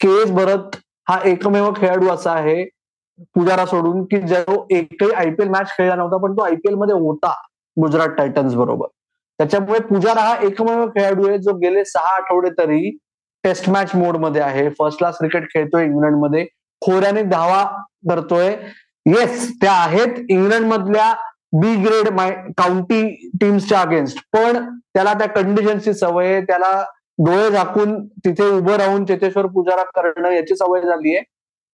के 0.00 0.08
एस 0.22 0.30
भरत 0.32 0.76
हा 1.08 1.18
एकमेव 1.28 1.72
खेळाडू 1.76 2.08
असा 2.08 2.32
आहे 2.32 2.64
पुजारा 3.34 3.64
सोडून 3.66 4.04
की 4.10 4.20
जो 4.26 4.66
एकही 4.70 5.10
आयपीएल 5.12 5.48
मॅच 5.48 5.70
खेळला 5.76 5.94
नव्हता 5.94 6.16
पण 6.22 6.36
तो 6.36 6.42
आयपीएलमध्ये 6.42 6.94
होता 6.94 7.32
गुजरात 7.76 8.08
टायटन्स 8.18 8.54
बरोबर. 8.54 8.86
त्याच्यामुळे 9.38 9.80
पुजारा 9.80 10.20
हा 10.20 10.36
एकमेव 10.46 10.86
खेळाडू 10.88 11.28
आहे 11.28 11.38
जो 11.38 11.52
गेले 11.58 11.84
सहा 11.84 12.14
आठवडे 12.16 12.50
तरी 12.58 12.90
टेस्ट 13.44 13.68
मॅच 13.70 13.94
मोडमध्ये 13.94 14.42
आहे. 14.42 14.68
फर्स्ट 14.78 14.98
क्लास 14.98 15.18
क्रिकेट 15.18 15.48
खेळतोय 15.54 15.84
इंग्लंडमध्ये 15.84 16.44
खोऱ्याने 16.82 17.22
धावा 17.22 17.64
भरतोय 18.08 18.48
येस 19.06 19.48
त्या 19.60 19.72
आहेत 19.72 20.18
इंग्लंड 20.30 20.66
मधल्या 20.66 21.12
बी 21.60 21.74
ग्रेड 21.84 22.08
माय 22.14 22.30
काउंटी 22.58 23.02
टीम्सच्या 23.40 23.80
अगेन्स्ट 23.80 24.18
पण 24.32 24.56
त्याला 24.94 25.12
त्या 25.14 25.28
कंडिशनची 25.28 25.92
सवय 25.94 26.40
त्याला 26.40 26.72
डोळे 27.18 27.50
झाकून 27.50 27.94
तिथे 28.24 28.50
उभं 28.50 28.76
राहून 28.76 29.04
चेतेश्वर 29.06 29.46
पुजारा 29.46 29.82
करणं 29.96 30.30
याची 30.30 30.56
सवय 30.56 30.80
झाली 30.80 31.14
आहे. 31.16 31.22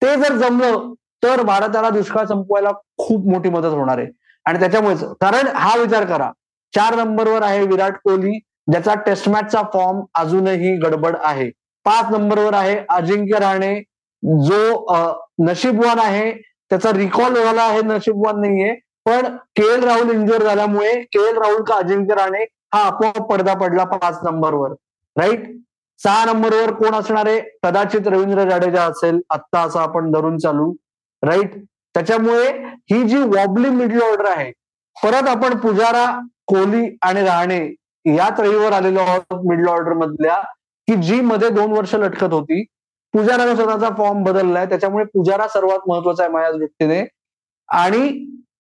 ते 0.03 0.17
जर 0.17 0.37
जमलं 0.37 0.93
तर 1.23 1.43
भारताला 1.43 1.91
दुष्काळ 1.91 2.27
संपवायला 2.27 2.71
खूप 2.99 3.27
मोठी 3.29 3.51
मदत 3.51 3.75
होणार 3.75 3.99
आहे. 3.99 4.07
आणि 4.47 4.59
त्याच्यामुळेच 4.61 5.03
कारण 5.21 5.47
हा 5.55 5.77
विचार 5.79 6.05
करा. 6.07 6.31
चार 6.73 6.95
नंबरवर 6.97 7.43
आहे 7.43 7.65
विराट 7.67 7.97
कोहली 8.05 8.39
ज्याचा 8.73 8.95
टेस्ट 9.07 9.29
मॅचचा 9.29 9.63
फॉर्म 9.73 10.01
अजूनही 10.19 10.77
गडबड 10.83 11.17
आहे. 11.23 11.51
पाच 11.87 12.11
नंबरवर 12.13 12.55
आहे 12.55 12.77
अजिंक्य 12.97 13.39
राणे 13.41 13.75
जो 14.47 14.87
नशीबवान 15.47 15.99
आहे. 15.99 16.31
त्याचा 16.71 16.93
रिकॉल 16.93 17.37
व्हायला 17.37 17.63
आहे 17.63 17.81
नशीबवान 17.85 18.41
नाहीये. 18.41 18.75
पण 19.07 19.37
के 19.57 19.63
एल 19.75 19.85
राहुल 19.85 20.11
इंजुअर 20.11 20.43
झाल्यामुळे 20.43 20.93
के 21.03 21.29
एल 21.29 21.37
राहुल 21.39 21.63
का 21.65 21.75
अजिंक्य 21.75 22.15
राणे 22.15 22.43
हा 22.75 22.83
आपोआप 22.87 23.31
पडदा 23.31 23.55
पडला 23.55 23.85
पाच 23.85 24.19
नंबरवर. 24.25 24.75
राईट 25.17 25.45
सहा 26.01 26.25
नंबरवर 26.25 26.73
कोण 26.75 26.95
असणार 26.95 27.27
आहे? 27.27 27.41
कदाचित 27.63 28.07
रवींद्र 28.07 28.49
जाडेजा 28.51 28.83
असेल. 28.83 29.21
आत्ता 29.31 29.61
असं 29.61 29.81
आपण 29.81 30.11
धरून 30.13 30.39
चालू. 30.39 30.73
राईट 31.23 31.55
त्याच्यामुळे 31.95 32.51
ही 32.91 33.03
जी 33.09 33.17
वॉबली 33.17 33.69
मिडल 33.69 34.01
ऑर्डर 34.03 34.29
आहे 34.29 34.51
परत 34.97 35.29
आपण 35.29 35.57
पुजारा 35.59 36.05
कोहली 36.47 36.97
आणि 37.03 37.23
राणे 37.23 37.59
याच 38.07 38.41
रहीवर 38.41 38.73
आलेलो 38.73 39.01
आहोत 39.01 39.47
मिडल 39.47 39.69
ऑर्डर 39.69 39.93
मधल्या 39.93 40.41
की 40.89 40.95
जी 41.03 41.21
मध्ये 41.21 41.49
दोन 41.49 41.73
वर्ष 41.73 41.95
लटकत 41.95 42.33
होती. 42.33 42.63
पुजाराने 43.15 43.55
स्वतःचा 43.57 43.89
फॉर्म 43.99 44.23
बदललाय. 44.23 44.67
त्याच्यामुळे 44.67 45.05
पुजारा 45.05 45.47
सर्वात 45.49 45.89
महत्त्वाचा 45.89 46.23
आहे 46.23 46.33
माझ्या 46.33 46.51
दृष्टीने. 46.53 47.05
आणि 47.69 48.09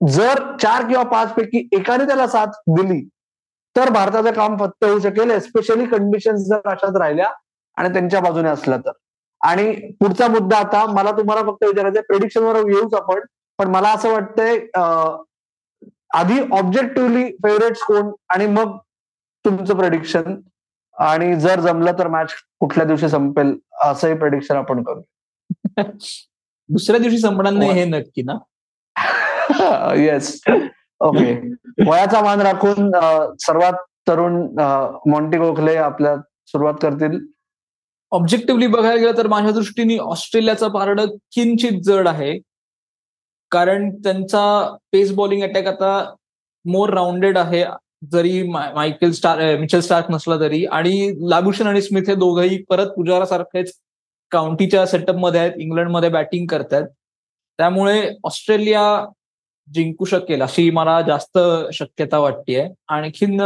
जर 0.08 0.56
चार 0.56 0.86
किंवा 0.88 1.02
पाच 1.02 1.32
पैकी 1.34 1.68
एकाने 1.72 2.06
त्याला 2.06 2.26
साथ 2.26 2.60
दिली 2.66 3.08
तर 3.76 3.90
भारताचं 3.90 4.32
काम 4.32 4.56
फक्त 4.56 4.84
होऊ 4.84 4.98
शकेल 4.98 5.30
एस्पेशली 5.30 5.86
कंडिशन 5.86 6.36
जर 6.36 6.68
अशाच 6.68 6.96
राहिल्या 6.96 7.28
आणि 7.76 7.88
त्यांच्या 7.88 8.20
बाजूने 8.20 8.48
असल्या 8.48 8.78
तर. 8.78 8.92
आणि 9.40 9.72
पुढचा 10.00 10.26
मुद्दा 10.28 10.56
आता 10.58 10.84
मला 10.86 11.10
तुम्हाला 11.10 11.42
फक्त 11.42 11.64
विचारायचं 11.64 12.00
प्रेडिक्शनवर 12.00 12.56
येऊच 12.56 12.94
आपण 12.94 13.20
पण 13.58 13.68
मला 13.68 13.88
असं 13.88 14.12
वाटतंय 14.12 14.58
आधी 16.14 16.40
ऑब्जेक्टिव्हली 16.52 17.24
फेवरेट्स 17.42 17.82
कोण 17.82 18.10
आणि 18.28 18.46
मग 18.46 18.76
तुमचं 19.44 19.76
प्रेडिक्शन 19.76 20.40
आणि 20.96 21.34
जर 21.40 21.60
जमलं 21.60 21.98
तर 21.98 22.08
मॅच 22.08 22.34
कुठल्या 22.60 22.86
दिवशी 22.86 23.08
संपेल 23.08 23.56
असंही 23.82 24.18
प्रेडिक्शन 24.18 24.56
आपण 24.56 24.82
करू. 24.82 25.00
दुसऱ्या 26.68 26.98
दिवशी 26.98 27.18
संपणार 27.18 27.52
नाही 27.52 27.70
हे 27.70 27.84
नक्की 27.84 28.22
ना? 28.22 28.34
Yes 29.94 30.40
okay. 31.00 31.32
वयाचा 31.88 32.20
मान 32.22 32.40
राखून 32.40 32.90
सर्वात 33.40 33.82
तरुण 34.08 34.34
मॉन्टी 35.10 35.38
गोखले 35.38 35.76
आपल्या 35.76 36.16
सुरुवात 36.46 36.74
करतील. 36.82 37.18
ऑब्जेक्टिव्हली 38.12 38.66
बघायला 38.66 39.00
गेलं 39.00 39.16
तर 39.16 39.26
माझ्या 39.28 39.50
दृष्टीने 39.52 39.96
ऑस्ट्रेलियाचं 39.98 40.68
पारड 40.68 41.00
किंचित 41.34 41.80
जड 41.84 42.08
आहे. 42.08 42.38
कारण 43.52 43.90
त्यांचा 44.02 44.42
पेस 44.92 45.12
बॉलिंग 45.14 45.42
अटॅक 45.42 45.66
आता 45.66 46.14
मोर 46.64 46.90
राऊंडेड 46.94 47.38
आहे 47.38 47.64
जरी 48.12 48.42
मायकेल 48.48 49.12
स्टार 49.12 49.38
मिचल 49.58 49.80
स्टार्क 49.80 50.10
नसला 50.10 50.38
तरी. 50.40 50.64
आणि 50.66 51.12
लागूशन 51.30 51.66
आणि 51.66 51.82
स्मिथ 51.82 52.08
हे 52.08 52.14
दोघंही 52.14 52.62
परत 52.68 52.90
पुजारा 52.96 53.26
सारखेच 53.26 53.72
काउंटीच्या 54.32 54.86
सेटअपमध्ये 54.86 55.40
आहेत 55.40 55.52
इंग्लंडमध्ये 55.56 56.08
बॅटिंग 56.08 56.46
करतात 56.46 56.86
त्यामुळे 57.58 58.02
ऑस्ट्रेलिया 58.24 58.82
जिंकू 59.74 60.04
शकेल 60.04 60.42
अशी 60.42 60.70
मला 60.70 61.00
जास्त 61.02 61.38
शक्यता 61.72 62.18
वाटतेय. 62.18 62.68
आणखीन 62.88 63.40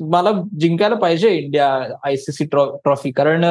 मला 0.00 0.30
जिंकायला 0.60 0.96
पाहिजे 0.96 1.30
इंडिया 1.30 1.74
आयसीसी 2.04 2.44
ट्रॉफी. 2.44 3.10
कारण 3.12 3.44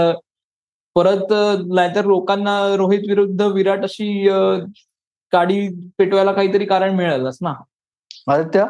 परत 0.95 1.33
नाहीतर 1.73 2.05
लोकांना 2.05 2.75
रोहित 2.75 2.99
विरुद्ध 3.07 3.41
विराट 3.41 3.83
अशी 3.83 4.29
गाडी 5.33 5.67
पेटवायला 5.97 6.31
काहीतरी 6.31 6.65
कारण 6.65 6.95
मिळेलच 6.95 7.37
ना? 7.41 7.53
आदित्य? 8.27 8.65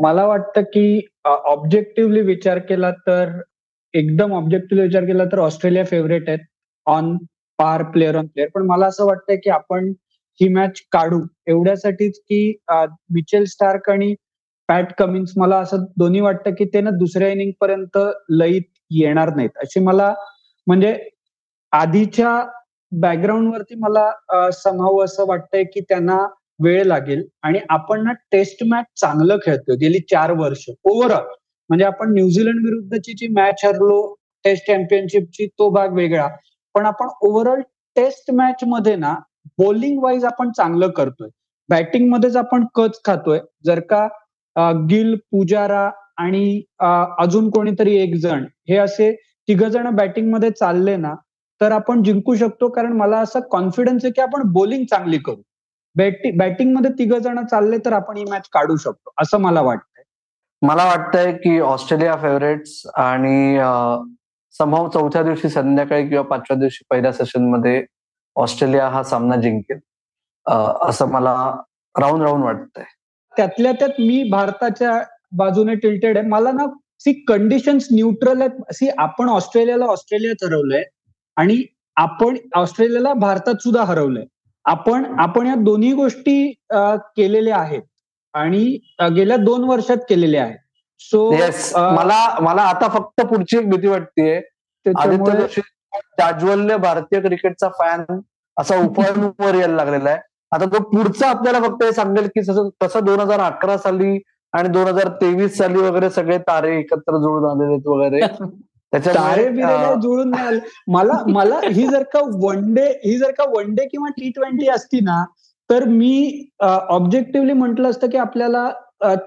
मला 0.00 0.26
वाटतं 0.26 0.62
की 0.62 1.00
ऑब्जेक्टिव्हली 1.24 2.20
विचार 2.20 2.58
केला 2.58 2.90
तर 2.90 3.40
एकदम 3.94 4.32
ऑब्जेक्टिव्हली 4.32 4.86
विचार 4.88 5.04
केला 5.04 5.24
तर 5.24 5.38
ऑस्ट्रेलिया 5.38 5.84
फेवरेट 5.84 6.28
आहेत. 6.28 6.38
On 6.86 7.16
par 7.58 7.82
player 7.82 8.16
on 8.16 8.26
player. 8.26 8.48
पण 8.54 8.62
मला 8.66 8.86
असं 8.86 9.06
वाटतंय 9.06 9.36
की 9.36 9.50
आपण 9.50 9.92
ही 10.40 10.48
मॅच 10.54 10.80
काढू. 10.92 11.20
एवढ्यासाठीच 11.46 12.18
की 12.20 12.40
मिचेल 12.70 13.44
स्टार्क 13.46 13.90
आणि 13.90 14.14
पॅट 14.68 14.92
कमिन्स 14.98 15.32
मला 15.36 15.58
असं 15.58 15.84
दोन्ही 15.98 16.20
वाटतं 16.20 16.54
की 16.54 16.64
ते 16.74 16.80
ना 16.80 16.90
दुसऱ्या 16.98 17.28
इनिंग 17.28 17.50
पर्यंत 17.60 17.98
लईत 18.30 18.62
येणार 18.90 19.34
नाहीत. 19.36 19.50
अशी 19.62 19.80
मला 19.80 20.12
म्हणजे 20.66 20.96
आधीच्या 21.72 22.40
बॅकग्राऊंड 22.92 23.52
वरती 23.54 23.74
मला 23.78 24.10
समाव 24.54 25.02
असं 25.04 25.26
वाटतंय 25.28 25.64
की 25.64 25.80
त्यांना 25.88 26.18
वेळ 26.60 26.84
लागेल. 26.86 27.22
आणि 27.42 27.58
आपण 27.70 28.04
ना 28.04 28.12
टेस्ट 28.32 28.62
मॅच 28.68 28.84
चांगलं 29.00 29.36
खेळतोय. 29.44 29.76
गेली 29.76 29.98
चार 30.10 30.32
वर्ष. 30.38 30.64
ओव्हरऑल 30.84 31.26
म्हणजे 31.70 31.84
आपण 31.84 32.12
न्यूझीलंड 32.14 32.64
विरुद्धची 32.64 33.12
जी 33.18 33.28
मॅच 33.32 33.64
हरलो 33.64 34.00
टेस्ट 34.44 34.66
चॅम्पियनशिपची 34.66 35.46
तो 35.48 35.68
भाग 35.70 35.92
वेगळा. 35.94 36.28
पण 36.74 36.86
आपण 36.86 37.08
ओव्हरऑल 37.22 37.60
टेस्ट 37.96 38.30
मॅच 38.34 38.64
मध्ये 38.66 38.94
ना 38.96 39.14
बॉलिंग 39.58 40.02
वाईज 40.02 40.24
आपण 40.24 40.50
चांगलं 40.56 40.90
करतोय. 40.96 41.28
बॅटिंग 41.68 42.08
मध्येच 42.10 42.36
आपण 42.36 42.64
कच 42.74 43.00
खातोय. 43.04 43.38
जर 43.64 43.80
का 43.90 44.06
गिल 44.90 45.14
पुजारा 45.32 45.88
आणि 46.18 46.62
अजून 47.18 47.50
कोणीतरी 47.50 47.94
एक 47.96 48.14
जण 48.22 48.44
हे 48.68 48.76
असे 48.76 49.10
तिघ 49.48 49.62
जण 49.64 49.88
बॅटिंगमध्ये 49.96 50.50
चालले 50.50 50.96
ना 50.96 51.14
तर 51.60 51.72
आपण 51.72 52.02
जिंकू 52.02 52.34
शकतो. 52.36 52.68
कारण 52.70 52.92
मला 52.96 53.18
असं 53.20 53.40
कॉन्फिडन्स 53.50 54.04
आहे 54.04 54.12
की 54.12 54.20
आपण 54.22 54.42
बॉलिंग 54.52 54.84
चांगली 54.90 55.18
करू. 55.18 55.42
बॅटिंग 55.96 56.38
बॅटिंगमध्ये 56.38 56.90
तिघ 56.98 57.12
जण 57.14 57.44
चालले 57.46 57.78
तर 57.84 57.92
आपण 57.92 58.16
ही 58.16 58.24
मॅच 58.30 58.48
काढू 58.52 58.76
शकतो. 58.76 59.12
असं 59.22 59.40
मला 59.40 59.60
वाटतंय. 59.62 60.02
मला 60.62 60.84
वाटतंय 60.84 61.32
की 61.32 61.58
ऑस्ट्रेलिया 61.60 62.16
फेवरेट्स 62.22 62.82
आणि 62.96 63.58
संभव 64.54 64.88
चौथ्या 64.88 65.22
दिवशी 65.22 65.48
संध्याकाळी 65.48 66.08
किंवा 66.08 66.22
पाचव्या 66.24 66.56
दिवशी 66.58 66.84
पहिल्या 66.90 67.12
सेशनमध्ये 67.12 67.84
ऑस्ट्रेलिया 68.42 68.88
हा 68.88 69.02
सामना 69.02 69.36
जिंकेल. 69.40 69.78
असं 70.88 71.08
मला 71.10 71.34
राहून 71.94 72.22
राहून 72.22 72.42
वाटतंय. 72.42 72.84
त्यातल्या 73.34 73.72
त्यात 73.72 74.00
मी 74.00 74.22
भारताच्या 74.30 75.00
बाजूने 75.38 75.74
टिल्टेड 75.74 76.18
आहे. 76.18 76.26
मला 76.28 76.52
ना 76.52 76.66
सी 77.00 77.12
कंडिशन्स 77.28 77.86
न्यूट्रल 77.92 78.40
आहेत. 78.40 78.72
सी 78.74 78.88
आपण 78.98 79.28
ऑस्ट्रेलियाला 79.28 79.84
ऑस्ट्रेलियात 79.86 80.44
हरवलंय 80.44 80.84
आणि 81.36 81.62
आपण 81.96 82.36
ऑस्ट्रेलियाला 82.56 83.12
भारतात 83.14 83.62
सुद्धा 83.62 83.84
हरवलंय. 83.84 84.24
आपण 84.64 85.04
आपण 85.20 85.46
या 85.46 85.54
दोन्ही 85.56 85.92
गोष्टी 85.92 86.50
केलेल्या 86.72 87.56
आहेत 87.56 87.82
आणि 88.34 88.64
गेल्या 89.16 89.36
दोन 89.36 89.64
वर्षात 89.64 89.96
केलेल्या 90.08 90.42
आहेत. 90.44 90.58
सो 91.00 91.30
मला 91.94 92.38
मला 92.42 92.62
आता 92.62 92.88
फक्त 92.88 93.20
पुढची 93.22 93.58
एक 93.58 93.70
भीती 93.70 93.86
वाटतेय. 93.86 94.40
आदित्य 94.96 95.62
जाज्वल्य 96.18 96.76
भारतीय 96.76 97.20
क्रिकेटचा 97.20 97.68
फॅन 97.78 98.04
असा 98.56 98.76
उफाळून 98.80 99.30
यायला 99.40 99.74
लागलेला 99.74 100.10
आहे. 100.10 100.18
आता 100.52 100.64
तो 100.64 100.82
पुढचा 100.90 101.28
आपल्याला 101.30 101.58
फक्त 101.60 101.82
हे 101.82 101.92
सांगेल 101.92 102.26
की 102.34 102.40
कसं 102.80 103.04
दोन 103.04 103.20
हजार 103.20 103.40
अकरा 103.40 103.76
साली 103.78 104.18
आणि 104.52 104.68
दोन 104.68 104.86
हजार 104.88 105.08
तेवीस 105.20 105.56
साली 105.58 105.78
वगैरे 105.78 106.10
सगळे 106.10 106.38
तारे 106.38 106.78
एकत्र 106.78 107.16
जुळून 107.16 107.44
आलेले 107.50 107.72
आहेत 107.72 107.86
वगैरे. 107.86 108.20
तारे 108.92 109.44
जुळून 110.02 110.32
मला 110.88 111.22
मला 111.28 111.58
ही 111.64 111.86
जर 111.86 112.02
का 112.12 112.20
वन 112.42 112.72
डे 112.74 112.86
ही 113.04 113.16
जर 113.18 113.30
का 113.30 113.44
वन 113.48 113.74
डे 113.74 113.86
किंवा 113.86 114.08
टी 114.10 114.30
ट्वेंटी 114.30 114.68
असती 114.68 115.00
ना 115.00 115.24
तर 115.70 115.84
मी 115.84 116.48
ऑब्जेक्टिव्हली 116.60 117.52
म्हटलं 117.52 117.90
असतं 117.90 118.10
की 118.10 118.16
आपल्याला 118.18 118.68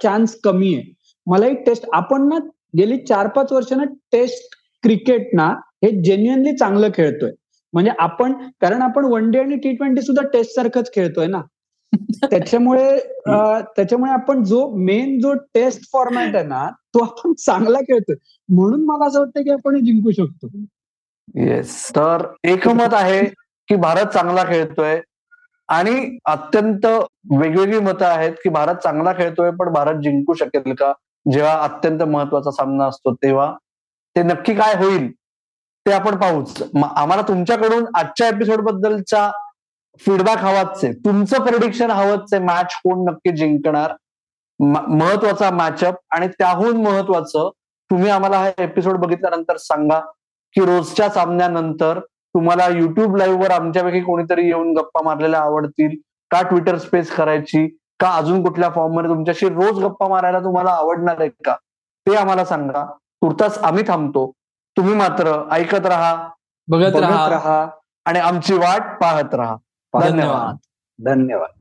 चान्स 0.01 0.35
कमी 0.43 0.73
आहे. 0.75 0.83
मला 1.27 1.45
एक 1.47 1.63
टेस्ट 1.65 1.85
आपण 1.93 2.27
ना 2.29 2.37
गेली 2.77 2.97
चार 2.99 3.27
पाच 3.27 3.51
वर्ष 3.51 3.73
ना 3.73 3.83
टेस्ट 4.11 4.55
क्रिकेट 4.83 5.29
ना 5.33 5.53
हे 5.83 5.91
जेन्युअनली 6.03 6.55
चांगलं 6.57 6.89
खेळतोय. 6.93 7.31
म्हणजे 7.73 7.91
आपण 7.99 8.33
कारण 8.61 8.81
आपण 8.81 9.05
वन 9.05 9.29
डे 9.31 9.39
आणि 9.39 9.55
टी 9.55 9.75
ट्वेंटी 9.75 10.01
सुद्धा 10.01 10.27
टेस्ट 10.27 10.55
सारखंच 10.55 10.91
खेळतोय 10.93 11.27
ना. 11.27 11.41
त्याच्यामुळे 12.31 12.97
त्याच्यामुळे 13.75 14.11
आपण 14.11 14.43
जो 14.43 14.67
मेन 14.75 15.19
जो 15.19 15.33
टेस्ट 15.53 15.81
फॉर्मॅट 15.93 16.35
आहे 16.35 16.45
ना 16.45 16.69
तो 16.93 17.03
आपण 17.03 17.33
चांगला 17.33 17.79
खेळतोय. 17.79 18.15
म्हणून 18.49 18.85
मला 18.85 19.05
असं 19.05 19.19
वाटतं 19.19 19.43
की 19.43 19.49
आपण 19.49 19.83
जिंकू 19.85 20.11
शकतो. 20.11 20.47
येस 21.35 21.89
तर 21.89 22.25
एकमत 22.43 22.93
आहे 22.93 23.21
की 23.69 23.75
भारत 23.75 24.05
चांगला 24.05 24.43
खेळतोय 24.43 24.99
आणि 25.69 26.17
अत्यंत 26.25 26.85
वेगवेगळी 27.31 27.79
मतं 27.79 28.05
आहेत 28.05 28.31
की 28.43 28.49
भारत 28.49 28.75
चांगला 28.75 29.13
खेळतोय 29.13 29.51
पण 29.51 29.71
भारत 29.73 30.01
जिंकू 30.01 30.33
शकेल 30.33 30.73
का? 30.73 30.91
जेव्हा 31.25 31.53
अत्यंत 31.63 32.01
महत्त्वाचा 32.03 32.51
सामना 32.51 32.85
असतो 32.85 33.13
तेव्हा 33.13 33.53
ते 34.15 34.23
नक्की 34.23 34.53
काय 34.53 34.75
होईल? 34.75 35.11
ते 35.85 35.91
आपण 35.91 36.15
पाहूच. 36.15 36.61
आम्हाला 36.73 37.21
तुमच्याकडून 37.27 37.85
आजच्या 37.97 38.27
एपिसोड 38.27 38.61
बद्दलचा 38.61 39.29
फीडबॅक 40.01 40.37
हवाच 40.37 40.83
आहे 40.83 40.91
तुमचं 41.05 41.43
प्रेडिक्शन 41.45 41.91
हवंच 41.91 42.33
आहे 42.33 42.43
मॅच 42.43 42.75
कोण 42.83 43.03
नक्की 43.09 43.35
जिंकणार 43.37 43.93
महत्त्वाचा 44.59 45.49
मॅचअप 45.51 45.95
आणि 46.15 46.27
त्याहून 46.29 46.81
महत्वाचं 46.83 47.49
तुम्ही 47.91 48.09
आम्हाला 48.09 48.37
हा 48.37 48.49
एपिसोड 48.57 48.97
बघितल्यानंतर 48.97 49.57
सांगा 49.57 49.99
की 50.55 50.65
रोजच्या 50.65 51.09
सामन्यानंतर 51.09 51.99
तुम्हाला 52.35 52.67
युट्यूब 52.67 53.15
लाईव्ह 53.15 53.41
वर 53.41 53.51
आमच्यापैकी 53.51 54.01
कोणीतरी 54.01 54.45
येऊन 54.47 54.73
गप्पा 54.73 55.01
मारलेल्या 55.03 55.39
आवडतील 55.39 55.95
का 56.31 56.41
ट्विटर 56.41 56.77
स्पेस 56.77 57.11
करायची 57.15 57.67
का 57.99 58.09
अजून 58.17 58.43
कुठल्या 58.43 58.69
फॉर्ममध्ये 58.69 59.09
तुमच्याशी 59.09 59.49
रोज 59.49 59.83
गप्पा 59.83 60.07
मारायला 60.07 60.39
तुम्हाला 60.39 60.71
आवडणार 60.71 61.19
आहे 61.19 61.29
का 61.45 61.55
ते 62.07 62.15
आम्हाला 62.15 62.45
सांगा. 62.45 62.85
तुर्तास 63.21 63.57
आम्ही 63.57 63.83
थांबतो. 63.87 64.31
तुम्ही 64.77 64.95
मात्र 64.95 65.47
ऐकत 65.51 65.85
राहा 65.85 66.29
बघत 66.67 66.95
राहा. 66.95 67.29
राहा 67.29 67.67
आणि 68.05 68.19
आमची 68.19 68.53
वाट 68.53 69.01
पाहत 69.01 69.35
राहा. 69.35 69.55
धन्यवाद. 70.01 70.55
धन्यवाद. 71.05 71.60